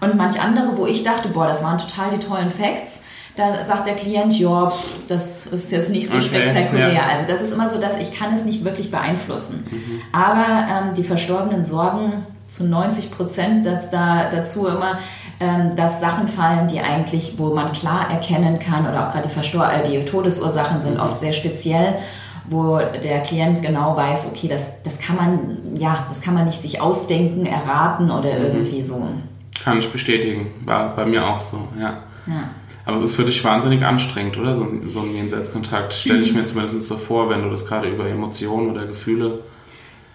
Und 0.00 0.16
manch 0.16 0.40
andere, 0.40 0.78
wo 0.78 0.86
ich 0.86 1.04
dachte, 1.04 1.28
boah, 1.28 1.46
das 1.46 1.62
waren 1.62 1.76
total 1.76 2.10
die 2.10 2.18
tollen 2.18 2.48
Facts, 2.48 3.02
da 3.36 3.62
sagt 3.62 3.86
der 3.86 3.94
Klient, 3.94 4.38
ja, 4.38 4.72
das 5.08 5.46
ist 5.46 5.70
jetzt 5.72 5.90
nicht 5.90 6.08
so 6.08 6.16
okay, 6.16 6.26
spektakulär. 6.26 6.92
Ja. 6.92 7.06
Also 7.06 7.24
das 7.26 7.42
ist 7.42 7.52
immer 7.52 7.68
so, 7.68 7.78
dass 7.78 7.98
ich 7.98 8.12
kann 8.12 8.32
es 8.32 8.44
nicht 8.44 8.64
wirklich 8.64 8.90
beeinflussen. 8.90 9.64
Mhm. 9.70 10.00
Aber 10.12 10.66
ähm, 10.68 10.94
die 10.94 11.04
Verstorbenen 11.04 11.64
sorgen 11.64 12.12
zu 12.48 12.64
90 12.64 13.12
Prozent 13.12 13.66
da, 13.66 14.28
dazu 14.30 14.66
immer, 14.66 14.98
dass 15.74 16.00
Sachen 16.00 16.28
fallen, 16.28 16.68
die 16.68 16.80
eigentlich, 16.80 17.38
wo 17.38 17.54
man 17.54 17.72
klar 17.72 18.10
erkennen 18.10 18.58
kann, 18.58 18.86
oder 18.86 19.06
auch 19.06 19.12
gerade 19.12 19.28
die, 19.28 19.34
Verstor 19.34 19.70
äh, 19.70 19.82
die 19.82 20.04
Todesursachen 20.04 20.80
sind 20.80 21.00
oft 21.00 21.16
sehr 21.16 21.32
speziell 21.32 21.96
wo 22.50 22.78
der 22.78 23.20
Klient 23.20 23.62
genau 23.62 23.96
weiß, 23.96 24.32
okay, 24.32 24.48
das, 24.48 24.82
das 24.82 24.98
kann 24.98 25.16
man, 25.16 25.76
ja, 25.78 26.04
das 26.08 26.20
kann 26.20 26.34
man 26.34 26.44
nicht 26.44 26.60
sich 26.60 26.80
ausdenken, 26.80 27.46
erraten 27.46 28.10
oder 28.10 28.36
mhm. 28.36 28.44
irgendwie 28.44 28.82
so. 28.82 29.08
Kann 29.62 29.78
ich 29.78 29.90
bestätigen, 29.90 30.48
war 30.64 30.94
bei 30.96 31.06
mir 31.06 31.26
auch 31.26 31.38
so, 31.38 31.68
ja. 31.78 32.02
ja. 32.26 32.50
Aber 32.86 32.96
es 32.96 33.02
ist 33.02 33.14
für 33.14 33.24
dich 33.24 33.44
wahnsinnig 33.44 33.84
anstrengend, 33.84 34.36
oder? 34.36 34.54
So, 34.54 34.66
so 34.86 35.00
ein 35.00 35.14
Jenseitskontakt. 35.14 35.94
Stelle 35.94 36.22
ich 36.22 36.32
mir 36.34 36.44
zumindest 36.44 36.82
so 36.82 36.96
vor, 36.96 37.30
wenn 37.30 37.42
du 37.42 37.50
das 37.50 37.66
gerade 37.66 37.88
über 37.88 38.08
Emotionen 38.08 38.70
oder 38.70 38.86
Gefühle 38.86 39.40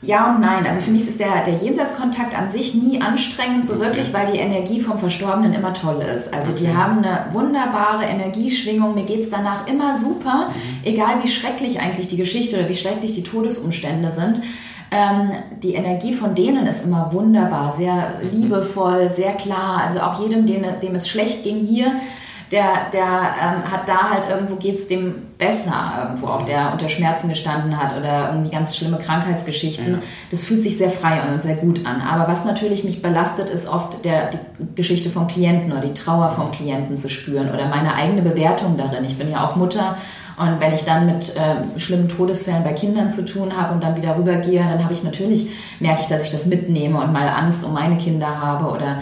Ja 0.06 0.34
und 0.34 0.42
nein. 0.42 0.66
Also 0.66 0.82
für 0.82 0.92
mich 0.92 1.08
ist 1.08 1.20
der, 1.20 1.44
der 1.44 1.56
Jenseitskontakt 1.56 2.38
an 2.38 2.50
sich 2.50 2.76
nie 2.76 3.02
anstrengend, 3.02 3.66
so 3.66 3.80
wirklich, 3.80 4.14
weil 4.14 4.32
die 4.32 4.38
Energie 4.38 4.80
vom 4.80 4.98
Verstorbenen 4.98 5.54
immer 5.54 5.74
toll 5.74 6.02
ist. 6.02 6.34
Also 6.34 6.52
die 6.52 6.74
haben 6.74 7.04
eine 7.04 7.26
wunderbare 7.32 8.06
Energieschwingung. 8.06 8.94
Mir 8.94 9.06
geht 9.06 9.22
es 9.22 9.30
danach 9.30 9.68
immer 9.68 9.96
super, 9.96 10.50
mhm. 10.50 10.84
egal 10.84 11.24
wie 11.24 11.28
schrecklich 11.28 11.80
eigentlich 11.80 12.08
die 12.08 12.18
Geschichte 12.18 12.58
oder 12.58 12.70
wie 12.70 12.76
schrecklich 12.76 13.16
die 13.16 13.24
Todesumstände 13.24 14.10
sind. 14.10 14.42
Ähm, 14.92 15.32
die 15.64 15.74
Energie 15.74 16.14
von 16.14 16.36
denen 16.36 16.68
ist 16.68 16.86
immer 16.86 17.12
wunderbar, 17.12 17.72
sehr 17.72 18.20
mhm. 18.22 18.42
liebevoll, 18.42 19.10
sehr 19.10 19.34
klar. 19.34 19.82
Also 19.84 20.02
auch 20.02 20.22
jedem, 20.22 20.46
dem, 20.46 20.64
dem 20.82 20.96
es 20.96 21.10
schlecht 21.10 21.44
ging 21.44 21.58
hier, 21.58 21.94
der, 22.52 22.90
der 22.94 23.04
ähm, 23.04 23.72
hat 23.72 23.88
da 23.88 24.10
halt 24.12 24.30
irgendwo 24.30 24.56
geht 24.56 24.76
es 24.76 24.88
dem 24.88 25.16
besser, 25.38 25.94
irgendwo 26.00 26.28
auch 26.28 26.44
der 26.44 26.72
unter 26.72 26.88
Schmerzen 26.90 27.30
gestanden 27.30 27.78
hat 27.78 27.98
oder 27.98 28.30
irgendwie 28.30 28.52
ganz 28.52 28.78
schlimme 28.78 28.98
Krankheitsgeschichten. 28.98 29.94
Ja. 29.94 30.00
Das 30.32 30.44
fühlt 30.44 30.62
sich 30.62 30.78
sehr 30.78 30.92
frei 30.92 31.22
und 31.24 31.42
sehr 31.42 31.56
gut 31.56 31.86
an. 31.86 32.02
Aber 32.02 32.32
was 32.32 32.46
natürlich 32.46 32.84
mich 32.84 33.02
belastet, 33.02 33.50
ist 33.50 33.68
oft 33.68 34.06
der, 34.06 34.30
die 34.32 34.76
Geschichte 34.76 35.10
vom 35.10 35.28
Klienten 35.28 35.72
oder 35.72 35.82
die 35.82 35.94
Trauer 35.94 36.30
vom 36.30 36.52
Klienten 36.52 36.96
zu 36.96 37.10
spüren 37.10 37.52
oder 37.52 37.68
meine 37.68 37.96
eigene 37.96 38.22
Bewertung 38.22 38.78
darin. 38.78 39.04
Ich 39.06 39.18
bin 39.18 39.30
ja 39.30 39.44
auch 39.44 39.56
Mutter 39.56 39.98
und 40.38 40.60
wenn 40.60 40.74
ich 40.74 40.84
dann 40.84 41.06
mit 41.06 41.36
äh, 41.36 41.80
schlimmen 41.80 42.10
Todesfällen 42.10 42.64
bei 42.64 42.74
Kindern 42.74 43.10
zu 43.10 43.26
tun 43.26 43.56
habe 43.56 43.74
und 43.74 43.84
dann 43.84 43.96
wieder 43.96 44.18
rübergehe, 44.18 44.60
dann 44.60 44.84
habe 44.84 44.94
ich 44.94 45.04
natürlich, 45.04 45.50
merke 45.80 46.02
ich, 46.02 46.08
dass 46.08 46.24
ich 46.24 46.30
das 46.30 46.46
mitnehme 46.46 47.00
und 47.00 47.14
mal 47.14 47.30
Angst 47.30 47.64
um 47.64 47.74
meine 47.74 47.98
Kinder 47.98 48.42
habe 48.42 48.66
oder 48.66 49.02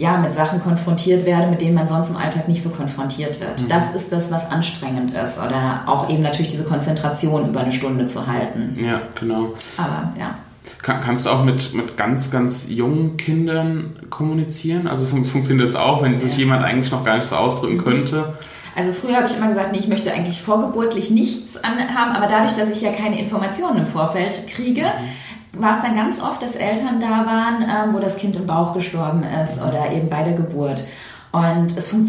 ja, 0.00 0.16
mit 0.16 0.32
Sachen 0.32 0.62
konfrontiert 0.62 1.26
werde, 1.26 1.48
mit 1.48 1.60
denen 1.60 1.74
man 1.74 1.86
sonst 1.86 2.08
im 2.08 2.16
Alltag 2.16 2.48
nicht 2.48 2.62
so 2.62 2.70
konfrontiert 2.70 3.38
wird. 3.38 3.62
Mhm. 3.62 3.68
Das 3.68 3.94
ist 3.94 4.10
das, 4.12 4.32
was 4.32 4.50
anstrengend 4.50 5.10
ist. 5.10 5.38
Oder 5.38 5.82
auch 5.86 6.08
eben 6.08 6.22
natürlich 6.22 6.48
diese 6.48 6.64
Konzentration 6.64 7.50
über 7.50 7.60
eine 7.60 7.70
Stunde 7.70 8.06
zu 8.06 8.26
halten. 8.26 8.74
Ja, 8.82 9.02
genau. 9.18 9.52
Aber 9.76 10.12
ja. 10.18 10.36
Kann, 10.80 11.00
kannst 11.00 11.26
du 11.26 11.30
auch 11.30 11.44
mit, 11.44 11.74
mit 11.74 11.98
ganz, 11.98 12.30
ganz 12.30 12.66
jungen 12.70 13.18
Kindern 13.18 13.96
kommunizieren? 14.08 14.86
Also 14.88 15.04
fun 15.04 15.24
funktioniert 15.24 15.68
das 15.68 15.76
auch, 15.76 16.02
wenn 16.02 16.14
ja. 16.14 16.20
sich 16.20 16.38
jemand 16.38 16.64
eigentlich 16.64 16.90
noch 16.90 17.04
gar 17.04 17.16
nicht 17.16 17.26
so 17.26 17.36
ausdrücken 17.36 17.76
mhm. 17.76 17.84
könnte? 17.84 18.34
Also 18.74 18.92
früher 18.92 19.16
habe 19.16 19.26
ich 19.26 19.36
immer 19.36 19.48
gesagt, 19.48 19.72
nee, 19.72 19.78
ich 19.78 19.88
möchte 19.88 20.12
eigentlich 20.12 20.40
vorgeburtlich 20.40 21.10
nichts 21.10 21.60
haben, 21.62 22.12
aber 22.12 22.26
dadurch, 22.26 22.54
dass 22.54 22.70
ich 22.70 22.80
ja 22.80 22.92
keine 22.92 23.20
Informationen 23.20 23.80
im 23.80 23.86
Vorfeld 23.86 24.46
kriege, 24.46 24.82
mhm 24.82 25.29
war 25.60 25.72
es 25.72 25.82
dann 25.82 25.94
ganz 25.94 26.22
oft, 26.22 26.42
dass 26.42 26.56
Eltern 26.56 27.00
da 27.00 27.26
waren, 27.26 27.62
ähm, 27.62 27.94
wo 27.94 27.98
das 27.98 28.16
Kind 28.16 28.36
im 28.36 28.46
Bauch 28.46 28.72
gestorben 28.74 29.22
ist 29.22 29.62
oder 29.62 29.92
eben 29.92 30.08
bei 30.08 30.22
der 30.22 30.34
Geburt. 30.34 30.84
Und 31.32 31.76
es 31.76 31.88
fun 31.88 32.06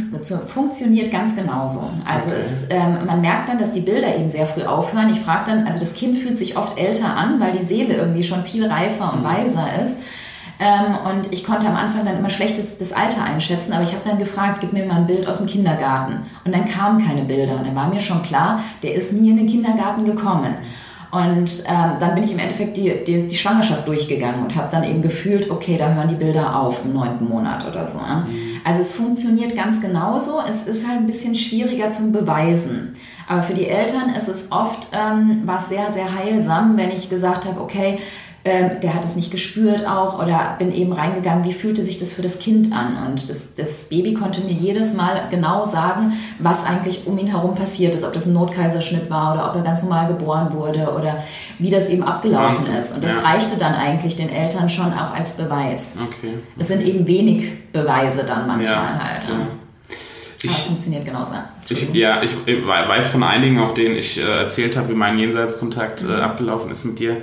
funktioniert 0.48 1.12
ganz 1.12 1.36
genauso. 1.36 1.92
Also 2.08 2.30
okay. 2.30 2.40
es, 2.40 2.66
ähm, 2.72 3.06
man 3.06 3.22
merkt 3.22 3.50
dann, 3.50 3.60
dass 3.60 3.74
die 3.74 3.82
Bilder 3.82 4.16
eben 4.16 4.30
sehr 4.30 4.48
früh 4.48 4.64
aufhören. 4.64 5.12
Ich 5.12 5.20
frage 5.20 5.46
dann, 5.46 5.68
also 5.68 5.80
das 5.80 5.94
Kind 5.94 6.18
fühlt 6.18 6.40
sich 6.40 6.58
oft 6.58 6.80
älter 6.80 7.16
an, 7.16 7.40
weil 7.40 7.52
die 7.52 7.64
Seele 7.64 7.94
irgendwie 7.94 8.24
schon 8.24 8.44
viel 8.44 8.66
reifer 8.66 9.14
und 9.14 9.22
mhm. 9.22 9.26
weiser 9.26 9.68
ist. 9.82 9.98
Ähm, 10.60 10.96
und 11.06 11.32
ich 11.32 11.44
konnte 11.44 11.68
am 11.68 11.76
Anfang 11.76 12.06
dann 12.06 12.18
immer 12.18 12.32
schlecht 12.32 12.58
das, 12.58 12.78
das 12.78 12.94
Alter 12.94 13.24
einschätzen, 13.24 13.74
aber 13.74 13.84
ich 13.84 13.94
habe 13.94 14.08
dann 14.08 14.18
gefragt, 14.18 14.60
gib 14.62 14.74
mir 14.74 14.86
mal 14.86 14.98
ein 14.98 15.08
Bild 15.08 15.28
aus 15.28 15.38
dem 15.38 15.48
Kindergarten. 15.48 16.20
Und 16.44 16.56
dann 16.56 16.66
kamen 16.66 17.06
keine 17.06 17.24
Bilder. 17.24 17.56
Und 17.58 17.68
dann 17.68 17.76
war 17.76 17.90
mir 17.90 18.00
schon 18.00 18.24
klar, 18.24 18.64
der 18.82 18.96
ist 18.96 19.14
nie 19.14 19.30
in 19.30 19.38
den 19.38 19.48
Kindergarten 19.48 20.04
gekommen. 20.04 20.56
Und 21.12 21.64
ähm, 21.68 21.94
dann 22.00 22.16
bin 22.16 22.24
ich 22.24 22.32
im 22.32 22.40
Endeffekt 22.40 22.78
die, 22.78 23.04
die, 23.06 23.28
die 23.28 23.36
Schwangerschaft 23.36 23.86
durchgegangen 23.86 24.42
und 24.44 24.56
habe 24.56 24.70
dann 24.72 24.84
eben 24.86 25.02
gefühlt, 25.02 25.52
okay, 25.52 25.78
da 25.78 25.94
hören 25.94 26.08
die 26.08 26.16
Bilder 26.16 26.58
auf 26.58 26.86
im 26.86 26.94
neunten 26.94 27.28
Monat 27.28 27.68
oder 27.68 27.86
so. 27.86 28.00
Ja? 28.00 28.20
Mhm. 28.20 28.62
Also 28.64 28.80
es 28.80 28.94
funktioniert 28.94 29.56
ganz 29.56 29.82
genauso. 29.82 30.40
Es 30.50 30.68
ist 30.68 30.88
halt 30.88 31.00
ein 31.00 31.08
bisschen 31.08 31.36
schwieriger 31.36 31.90
zum 31.90 32.14
Beweisen. 32.14 32.94
Aber 33.28 33.42
für 33.42 33.54
die 33.54 33.68
Eltern 33.68 34.16
ist 34.16 34.30
es 34.30 34.52
oft, 34.52 34.88
ähm, 34.94 35.42
war 35.46 35.58
es 35.58 35.68
sehr, 35.68 35.92
sehr 35.92 36.16
heilsam, 36.16 36.78
wenn 36.78 36.92
ich 36.92 37.10
gesagt 37.10 37.46
habe, 37.46 37.60
okay, 37.60 38.00
ähm, 38.44 38.80
der 38.82 38.96
hat 38.96 39.06
es 39.06 39.16
nicht 39.16 39.30
gespürt 39.30 39.88
auch 39.88 40.18
oder 40.18 40.56
bin 40.58 40.74
eben 40.74 40.94
reingegangen, 40.94 41.44
wie 41.44 41.54
fühlte 41.54 41.84
sich 41.84 42.00
das 42.00 42.12
für 42.12 42.24
das 42.24 42.40
Kind 42.40 42.74
an? 42.74 42.98
Und 43.08 43.30
das, 43.30 43.54
das 43.54 43.84
Baby 43.90 44.16
konnte 44.16 44.42
mir 44.42 44.54
jedes 44.54 44.96
Mal 44.96 45.28
genau 45.30 45.64
sagen, 45.66 46.14
was 46.40 46.66
eigentlich 46.66 47.06
um 47.06 47.20
ihn 47.20 47.28
herum 47.28 47.54
passiert 47.54 47.94
ist, 47.94 48.04
ob 48.04 48.14
das 48.14 48.26
ein 48.26 48.34
Notkaiserschnitt 48.34 49.12
war 49.12 49.34
oder 49.34 49.48
ob 49.48 49.56
er 49.56 49.62
ganz 49.62 49.84
normal 49.84 50.08
geboren 50.08 50.54
wurde 50.54 50.92
oder 50.98 51.20
wie 51.60 51.70
das 51.70 51.90
eben 51.90 52.02
abgelaufen 52.02 52.58
Wahnsinn. 52.58 52.76
ist. 52.76 52.96
Und 52.96 53.04
das 53.04 53.18
ja. 53.18 53.30
reichte 53.30 53.58
dann 53.58 53.76
eigentlich 53.76 54.16
den 54.16 54.30
Eltern 54.30 54.72
schon 54.72 54.92
auch 54.92 55.14
als 55.14 55.34
Beweis. 55.34 56.00
Okay. 56.04 56.40
Es 56.58 56.68
sind 56.68 56.84
eben 56.84 57.06
wenig 57.06 57.72
Beweise 57.72 58.24
dann 58.24 58.48
manchmal 58.48 58.74
ja, 58.74 59.00
halt. 59.04 59.24
Ja. 59.30 59.48
Ich, 60.42 60.50
Aber 60.50 60.58
es 60.58 60.66
funktioniert 60.66 61.06
genauso. 61.06 61.36
Ich, 61.70 61.94
ja, 61.94 62.24
ich 62.24 62.36
weiß 62.68 63.08
von 63.10 63.22
einigen, 63.22 63.60
auch 63.60 63.76
denen 63.76 63.96
ich 63.96 64.18
äh, 64.18 64.24
erzählt 64.24 64.76
habe, 64.76 64.90
wie 64.90 64.94
mein 64.96 65.20
Jenseitskontakt 65.20 66.04
äh, 66.04 66.16
abgelaufen 66.16 66.72
ist 66.72 66.84
mit 66.86 66.98
dir 66.98 67.18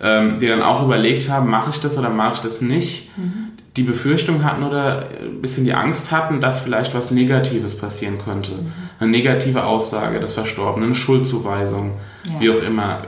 ähm, 0.00 0.38
die 0.38 0.46
dann 0.46 0.62
auch 0.62 0.84
überlegt 0.84 1.28
haben, 1.28 1.50
mache 1.50 1.70
ich 1.70 1.80
das 1.80 1.98
oder 1.98 2.10
mache 2.10 2.34
ich 2.34 2.40
das 2.40 2.60
nicht, 2.60 3.16
mhm. 3.16 3.52
die 3.76 3.82
Befürchtung 3.82 4.44
hatten 4.44 4.62
oder 4.62 5.08
ein 5.20 5.40
bisschen 5.40 5.64
die 5.64 5.74
Angst 5.74 6.12
hatten, 6.12 6.40
dass 6.40 6.60
vielleicht 6.60 6.94
was 6.94 7.10
Negatives 7.10 7.76
passieren 7.76 8.18
könnte. 8.18 8.52
Mhm. 8.52 8.72
Eine 9.00 9.10
negative 9.10 9.64
Aussage 9.64 10.20
des 10.20 10.32
Verstorbenen, 10.32 10.90
eine 10.90 10.94
Schuldzuweisung, 10.94 11.92
ja. 12.24 12.40
wie 12.40 12.50
auch 12.50 12.62
immer. 12.62 13.02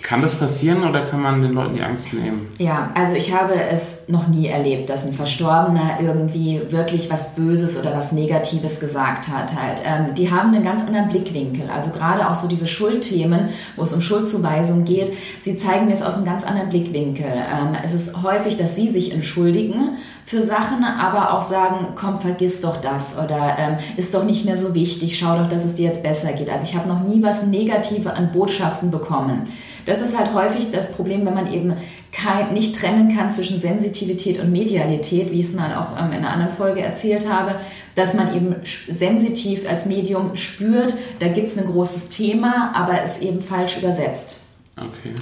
Kann 0.00 0.20
das 0.20 0.36
passieren 0.36 0.82
oder 0.82 1.04
kann 1.04 1.20
man 1.20 1.42
den 1.42 1.52
Leuten 1.52 1.74
die 1.74 1.82
Angst 1.82 2.12
nehmen? 2.14 2.48
Ja, 2.58 2.90
also 2.94 3.14
ich 3.14 3.34
habe 3.34 3.54
es 3.54 4.08
noch 4.08 4.26
nie 4.28 4.48
erlebt, 4.48 4.90
dass 4.90 5.06
ein 5.06 5.12
Verstorbener 5.12 5.98
irgendwie 6.00 6.60
wirklich 6.70 7.10
was 7.10 7.34
Böses 7.34 7.78
oder 7.78 7.94
was 7.94 8.12
Negatives 8.12 8.80
gesagt 8.80 9.28
hat. 9.28 9.54
Halt. 9.54 9.82
Ähm, 9.84 10.14
die 10.14 10.30
haben 10.30 10.54
einen 10.54 10.64
ganz 10.64 10.82
anderen 10.82 11.08
Blickwinkel. 11.08 11.68
Also 11.70 11.90
gerade 11.90 12.28
auch 12.28 12.34
so 12.34 12.48
diese 12.48 12.66
Schuldthemen, 12.66 13.50
wo 13.76 13.82
es 13.82 13.92
um 13.92 14.00
Schuldzuweisung 14.00 14.84
geht, 14.84 15.12
sie 15.38 15.56
zeigen 15.56 15.86
mir 15.86 15.92
es 15.92 16.02
aus 16.02 16.14
einem 16.14 16.24
ganz 16.24 16.44
anderen 16.44 16.70
Blickwinkel. 16.70 17.26
Ähm, 17.26 17.76
es 17.84 17.92
ist 17.92 18.22
häufig, 18.22 18.56
dass 18.56 18.74
sie 18.74 18.88
sich 18.88 19.12
entschuldigen 19.12 19.98
für 20.24 20.42
Sachen, 20.42 20.84
aber 20.84 21.32
auch 21.32 21.42
sagen, 21.42 21.88
komm, 21.96 22.20
vergiss 22.20 22.60
doch 22.60 22.80
das 22.80 23.18
oder 23.18 23.56
ähm, 23.58 23.76
ist 23.96 24.14
doch 24.14 24.24
nicht 24.24 24.44
mehr 24.44 24.56
so 24.56 24.74
wichtig, 24.74 25.18
schau 25.18 25.36
doch, 25.36 25.46
dass 25.46 25.64
es 25.64 25.74
dir 25.74 25.86
jetzt 25.86 26.02
besser 26.02 26.32
geht. 26.32 26.48
Also 26.48 26.64
ich 26.64 26.76
habe 26.76 26.88
noch 26.88 27.02
nie 27.02 27.22
was 27.22 27.46
Negatives 27.46 28.12
an 28.12 28.32
Botschaften 28.32 28.90
bekommen. 28.90 29.42
Das 29.84 30.00
ist 30.00 30.16
halt 30.16 30.32
häufig 30.32 30.70
das 30.70 30.92
Problem, 30.92 31.26
wenn 31.26 31.34
man 31.34 31.52
eben 31.52 31.74
kein, 32.12 32.52
nicht 32.52 32.76
trennen 32.76 33.16
kann 33.16 33.30
zwischen 33.30 33.58
Sensitivität 33.58 34.38
und 34.38 34.52
Medialität, 34.52 35.32
wie 35.32 35.40
ich 35.40 35.46
es 35.46 35.54
mal 35.54 35.74
auch 35.74 35.98
ähm, 35.98 36.12
in 36.12 36.18
einer 36.18 36.30
anderen 36.30 36.52
Folge 36.52 36.82
erzählt 36.82 37.28
habe, 37.28 37.56
dass 37.94 38.14
man 38.14 38.34
eben 38.34 38.56
sensitiv 38.62 39.68
als 39.68 39.86
Medium 39.86 40.36
spürt, 40.36 40.94
da 41.18 41.28
gibt 41.28 41.48
es 41.48 41.58
ein 41.58 41.66
großes 41.66 42.10
Thema, 42.10 42.72
aber 42.74 43.02
es 43.02 43.20
eben 43.20 43.40
falsch 43.40 43.78
übersetzt. 43.78 44.40
Okay. 44.76 45.14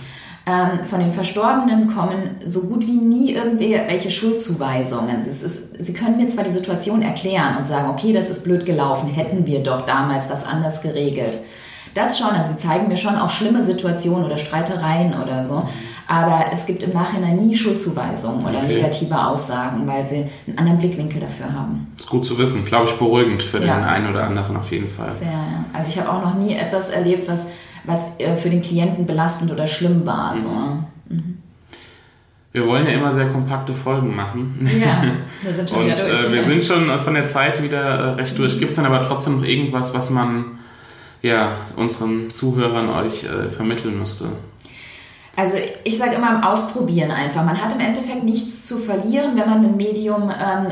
Ähm, 0.50 0.84
von 0.84 0.98
den 0.98 1.12
Verstorbenen 1.12 1.86
kommen 1.94 2.36
so 2.44 2.62
gut 2.62 2.84
wie 2.84 2.96
nie 2.96 3.34
irgendwelche 3.34 4.10
Schuldzuweisungen. 4.10 5.20
Ist, 5.20 5.84
sie 5.84 5.92
können 5.92 6.16
mir 6.16 6.28
zwar 6.28 6.42
die 6.42 6.50
Situation 6.50 7.02
erklären 7.02 7.56
und 7.56 7.64
sagen, 7.64 7.90
okay, 7.90 8.12
das 8.12 8.28
ist 8.28 8.42
blöd 8.42 8.66
gelaufen, 8.66 9.08
hätten 9.08 9.46
wir 9.46 9.62
doch 9.62 9.86
damals 9.86 10.26
das 10.26 10.44
anders 10.44 10.82
geregelt. 10.82 11.38
Das 11.94 12.18
schon, 12.18 12.30
also 12.30 12.52
sie 12.52 12.58
zeigen 12.58 12.88
mir 12.88 12.96
schon 12.96 13.16
auch 13.16 13.30
schlimme 13.30 13.62
Situationen 13.62 14.24
oder 14.24 14.38
Streitereien 14.38 15.20
oder 15.20 15.44
so. 15.44 15.68
Aber 16.06 16.46
es 16.52 16.66
gibt 16.66 16.82
im 16.82 16.92
Nachhinein 16.92 17.36
nie 17.36 17.54
Schuldzuweisungen 17.54 18.42
oder 18.42 18.58
okay. 18.58 18.76
negative 18.76 19.26
Aussagen, 19.26 19.86
weil 19.86 20.04
sie 20.04 20.26
einen 20.46 20.58
anderen 20.58 20.78
Blickwinkel 20.78 21.20
dafür 21.20 21.52
haben. 21.52 21.86
Das 21.96 22.06
ist 22.06 22.10
gut 22.10 22.26
zu 22.26 22.38
wissen, 22.38 22.64
glaube 22.64 22.86
ich, 22.86 22.96
beruhigend 22.96 23.42
für 23.42 23.58
ja. 23.58 23.76
den 23.76 23.84
einen 23.84 24.10
oder 24.10 24.24
anderen 24.24 24.56
auf 24.56 24.70
jeden 24.72 24.88
Fall. 24.88 25.12
Sehr, 25.12 25.28
ja. 25.28 25.64
Also 25.72 25.88
ich 25.88 25.98
habe 26.00 26.10
auch 26.10 26.24
noch 26.24 26.34
nie 26.34 26.54
etwas 26.54 26.88
erlebt, 26.88 27.28
was, 27.28 27.48
was 27.84 28.18
äh, 28.18 28.36
für 28.36 28.50
den 28.50 28.62
Klienten 28.62 29.06
belastend 29.06 29.50
oder 29.50 29.66
schlimm 29.66 30.06
war. 30.06 30.32
Mhm. 30.32 30.38
So. 30.38 30.50
Mhm. 31.08 31.38
Wir 32.52 32.66
wollen 32.66 32.84
ja 32.86 32.92
immer 32.92 33.12
sehr 33.12 33.28
kompakte 33.28 33.72
Folgen 33.72 34.14
machen. 34.16 34.58
Ja, 34.80 35.04
wir 35.42 35.54
sind 35.54 35.70
schon 35.70 35.80
Und, 35.80 35.86
wieder 35.86 35.96
durch. 35.96 36.28
Äh, 36.28 36.32
wir 36.32 36.42
sind 36.42 36.64
schon 36.64 36.98
von 36.98 37.14
der 37.14 37.28
Zeit 37.28 37.62
wieder 37.62 37.80
äh, 37.80 38.08
recht 38.14 38.36
durch. 38.38 38.58
Gibt 38.58 38.72
es 38.72 38.76
dann 38.76 38.86
aber 38.86 39.06
trotzdem 39.06 39.36
noch 39.36 39.44
irgendwas, 39.44 39.94
was 39.94 40.10
man 40.10 40.58
ja, 41.22 41.52
unseren 41.76 42.32
Zuhörern 42.32 42.88
euch 42.88 43.24
äh, 43.24 43.48
vermitteln 43.48 43.98
müsste? 43.98 44.28
Also 45.36 45.56
ich 45.84 45.96
sage 45.96 46.16
immer 46.16 46.50
Ausprobieren 46.50 47.10
einfach. 47.10 47.44
Man 47.44 47.62
hat 47.62 47.72
im 47.72 47.80
Endeffekt 47.80 48.24
nichts 48.24 48.66
zu 48.66 48.78
verlieren, 48.78 49.36
wenn 49.36 49.48
man 49.48 49.64
ein 49.64 49.76
Medium, 49.76 50.24
ähm, 50.30 50.66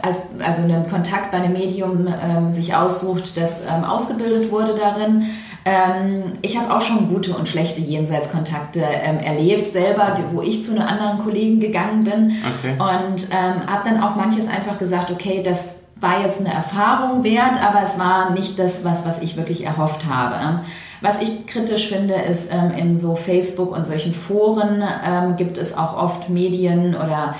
als, 0.00 0.22
also 0.38 0.62
einen 0.62 0.88
Kontakt 0.88 1.32
bei 1.32 1.38
einem 1.38 1.52
Medium 1.52 2.06
ähm, 2.06 2.52
sich 2.52 2.74
aussucht, 2.74 3.36
das 3.36 3.64
ähm, 3.66 3.84
ausgebildet 3.84 4.50
wurde 4.50 4.74
darin. 4.74 5.26
Ähm, 5.66 6.34
ich 6.42 6.56
habe 6.56 6.72
auch 6.72 6.80
schon 6.80 7.08
gute 7.08 7.36
und 7.36 7.48
schlechte 7.48 7.80
Jenseitskontakte 7.80 8.80
ähm, 8.80 9.18
erlebt, 9.18 9.66
selber, 9.66 10.16
wo 10.32 10.40
ich 10.40 10.64
zu 10.64 10.70
einem 10.70 10.86
anderen 10.86 11.18
Kollegen 11.18 11.58
gegangen 11.58 12.04
bin. 12.04 12.36
Okay. 12.60 12.74
Und 12.78 13.26
ähm, 13.32 13.66
habe 13.66 13.88
dann 13.88 14.00
auch 14.00 14.14
manches 14.14 14.46
einfach 14.46 14.78
gesagt, 14.78 15.10
okay, 15.10 15.42
das 15.42 15.80
war 15.96 16.22
jetzt 16.22 16.46
eine 16.46 16.54
Erfahrung 16.54 17.24
wert, 17.24 17.60
aber 17.64 17.82
es 17.82 17.98
war 17.98 18.30
nicht 18.30 18.60
das, 18.60 18.84
was, 18.84 19.04
was 19.04 19.20
ich 19.20 19.36
wirklich 19.36 19.64
erhofft 19.64 20.06
habe. 20.06 20.60
Was 21.00 21.20
ich 21.20 21.46
kritisch 21.46 21.88
finde, 21.88 22.14
ist, 22.14 22.52
ähm, 22.54 22.70
in 22.70 22.96
so 22.96 23.16
Facebook 23.16 23.74
und 23.74 23.84
solchen 23.84 24.12
Foren 24.12 24.84
ähm, 25.04 25.34
gibt 25.36 25.58
es 25.58 25.76
auch 25.76 25.96
oft 25.96 26.28
Medien 26.28 26.94
oder 26.94 27.34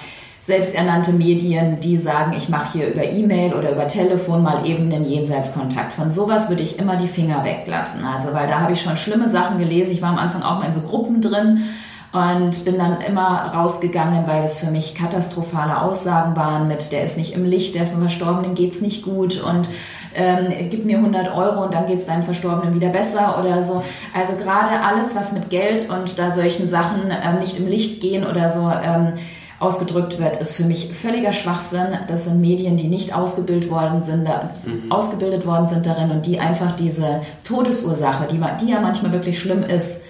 selbsternannte 0.47 1.13
Medien, 1.13 1.81
die 1.81 1.97
sagen, 1.97 2.33
ich 2.37 2.49
mache 2.49 2.79
hier 2.79 2.87
über 2.87 3.03
E-Mail 3.03 3.53
oder 3.55 3.73
über 3.73 3.89
Telefon 3.89 4.45
mal 4.45 4.65
eben 4.65 4.85
einen 4.85 5.05
Jenseitskontakt. 5.05 5.93
Von 5.93 6.13
sowas 6.13 6.49
würde 6.49 6.63
ich 6.63 6.79
immer 6.79 6.95
die 6.95 7.09
Finger 7.09 7.45
weglassen. 7.45 8.05
Also, 8.05 8.33
weil 8.33 8.47
da 8.47 8.61
habe 8.61 8.73
ich 8.73 8.81
schon 8.81 8.97
schlimme 8.97 9.29
Sachen 9.29 9.59
gelesen. 9.59 9.91
Ich 9.91 10.03
war 10.03 10.11
am 10.11 10.19
Anfang 10.19 10.45
auch 10.45 10.61
mal 10.61 10.67
in 10.67 10.73
so 10.73 10.83
Gruppen 10.83 11.21
drin 11.21 11.65
und 12.13 12.65
bin 12.65 12.79
dann 12.79 13.01
immer 13.01 13.53
rausgegangen, 13.55 14.29
weil 14.29 14.45
es 14.45 14.61
für 14.61 14.71
mich 14.71 14.95
katastrophale 14.95 15.83
Aussagen 15.83 16.37
waren 16.37 16.69
mit, 16.69 16.93
der 16.93 17.03
ist 17.03 17.19
nicht 17.19 17.35
im 17.35 17.45
Licht, 17.45 17.75
der 17.75 17.85
vom 17.85 17.99
Verstorbenen 17.99 18.55
geht's 18.55 18.81
nicht 18.81 19.03
gut 19.03 19.43
und 19.43 19.69
ähm, 20.15 20.47
gib 20.71 20.85
mir 20.85 20.99
100 20.99 21.37
Euro 21.37 21.65
und 21.65 21.75
dann 21.75 21.87
geht's 21.87 22.07
deinem 22.07 22.23
Verstorbenen 22.23 22.73
wieder 22.73 22.91
besser 22.91 23.41
oder 23.41 23.65
so. 23.65 23.83
Also 24.15 24.37
gerade 24.37 24.81
alles, 24.81 25.17
was 25.17 25.33
mit 25.33 25.51
Geld 25.51 25.91
und 25.91 26.21
da 26.21 26.31
solchen 26.31 26.69
Sachen 26.69 27.11
ähm, 27.11 27.41
nicht 27.41 27.59
im 27.59 27.67
Licht 27.67 28.01
gehen 28.01 28.25
oder 28.25 28.49
so, 28.49 28.71
ähm, 28.71 29.15
ausgedrückt 29.59 30.19
wird, 30.19 30.37
ist 30.37 30.57
für 30.57 30.65
mich 30.65 30.93
völliger 30.93 31.33
Schwachsinn. 31.33 31.99
Das 32.09 32.25
sind 32.25 32.41
Medien, 32.41 32.77
die 32.77 32.89
nicht 32.89 33.15
ausgebildet 33.15 33.71
worden 33.71 34.03
sind, 34.03 34.25
mhm. 34.25 34.91
ausgebildet 34.91 35.47
worden 35.47 35.67
sind 35.67 35.87
darin 35.87 36.11
und 36.11 36.27
die 36.27 36.39
einfach 36.39 36.77
diese 36.77 37.23
Todesursache, 37.43 38.27
die, 38.31 38.41
die 38.61 38.71
ja 38.71 38.81
manchmal 38.81 39.13
wirklich 39.13 39.39
schlimm 39.41 39.63
ist, 39.63 40.03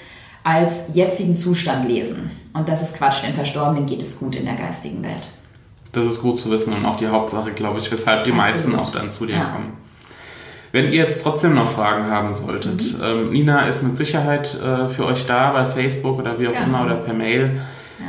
als 0.42 0.94
jetzigen 0.94 1.34
Zustand 1.34 1.88
lesen. 1.88 2.30
Und 2.52 2.68
das 2.68 2.82
ist 2.82 2.96
Quatsch, 2.96 3.24
den 3.24 3.34
Verstorbenen 3.34 3.86
geht 3.86 4.02
es 4.02 4.18
gut 4.18 4.36
in 4.36 4.44
der 4.44 4.54
geistigen 4.54 5.02
Welt. 5.02 5.28
Das 5.92 6.06
ist 6.06 6.20
gut 6.20 6.38
zu 6.38 6.50
wissen 6.50 6.72
und 6.72 6.84
auch 6.84 6.96
die 6.96 7.08
Hauptsache, 7.08 7.52
glaube 7.52 7.78
ich, 7.78 7.90
weshalb 7.90 8.24
die 8.24 8.32
Absolut. 8.32 8.52
meisten 8.52 8.74
auch 8.76 8.92
dann 8.92 9.10
zu 9.10 9.26
dir 9.26 9.36
ja. 9.36 9.44
kommen. 9.44 9.72
Wenn 10.72 10.86
ihr 10.86 11.02
jetzt 11.02 11.22
trotzdem 11.22 11.54
noch 11.54 11.68
Fragen 11.68 12.10
haben 12.10 12.34
solltet, 12.34 12.98
mhm. 12.98 13.04
ähm, 13.04 13.30
Nina 13.30 13.66
ist 13.66 13.82
mit 13.82 13.96
Sicherheit 13.96 14.54
äh, 14.60 14.88
für 14.88 15.06
euch 15.06 15.26
da 15.26 15.52
bei 15.52 15.64
Facebook 15.64 16.18
oder 16.18 16.38
wie 16.38 16.48
auch 16.48 16.52
genau. 16.52 16.64
immer 16.64 16.84
oder 16.84 16.96
per 16.96 17.14
Mail. 17.14 17.60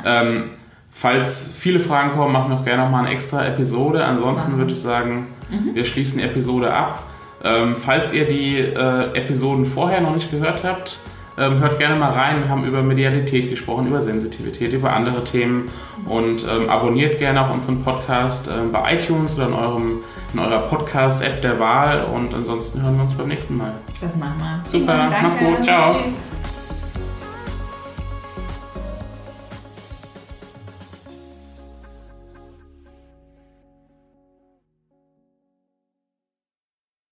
Ja. 0.04 0.22
Ähm, 0.22 0.52
Falls 1.00 1.54
viele 1.56 1.80
Fragen 1.80 2.10
kommen, 2.10 2.34
machen 2.34 2.50
wir 2.50 2.58
auch 2.58 2.66
gerne 2.66 2.84
nochmal 2.84 3.06
eine 3.06 3.14
extra 3.14 3.46
Episode. 3.46 4.04
Ansonsten 4.04 4.58
würde 4.58 4.72
ich 4.72 4.80
sagen, 4.80 5.28
mhm. 5.48 5.76
wir 5.76 5.86
schließen 5.86 6.20
die 6.20 6.26
Episode 6.26 6.74
ab. 6.74 7.04
Ähm, 7.44 7.76
falls 7.78 8.14
ihr 8.14 8.26
die 8.26 8.58
äh, 8.58 9.14
Episoden 9.14 9.64
vorher 9.64 10.02
noch 10.02 10.16
nicht 10.16 10.32
gehört 10.32 10.64
habt, 10.64 10.98
ähm, 11.38 11.60
hört 11.60 11.78
gerne 11.78 11.98
mal 11.98 12.10
rein. 12.10 12.42
Wir 12.42 12.50
haben 12.50 12.66
über 12.66 12.82
Medialität 12.82 13.52
gesprochen, 13.52 13.86
über 13.86 14.02
Sensitivität, 14.02 14.74
über 14.74 14.94
andere 14.94 15.24
Themen 15.24 15.70
und 16.08 16.48
ähm, 16.50 16.68
abonniert 16.68 17.20
gerne 17.20 17.46
auch 17.46 17.54
unseren 17.54 17.84
Podcast 17.84 18.50
ähm, 18.50 18.72
bei 18.72 18.96
iTunes 18.96 19.38
oder 19.38 19.50
in, 19.50 19.54
eurem, 19.54 20.00
in 20.34 20.40
eurer 20.40 20.62
Podcast-App 20.62 21.44
der 21.44 21.60
Wahl 21.60 22.06
und 22.06 22.34
ansonsten 22.34 22.82
hören 22.82 22.96
wir 22.96 23.04
uns 23.04 23.14
beim 23.14 23.28
nächsten 23.28 23.56
Mal. 23.56 23.74
Das 24.02 24.16
machen 24.16 24.40
wir. 24.40 24.68
Super, 24.68 25.10
mach's 25.22 25.38
gut, 25.38 25.64
ciao. 25.64 25.98
Tschüss. 26.02 26.18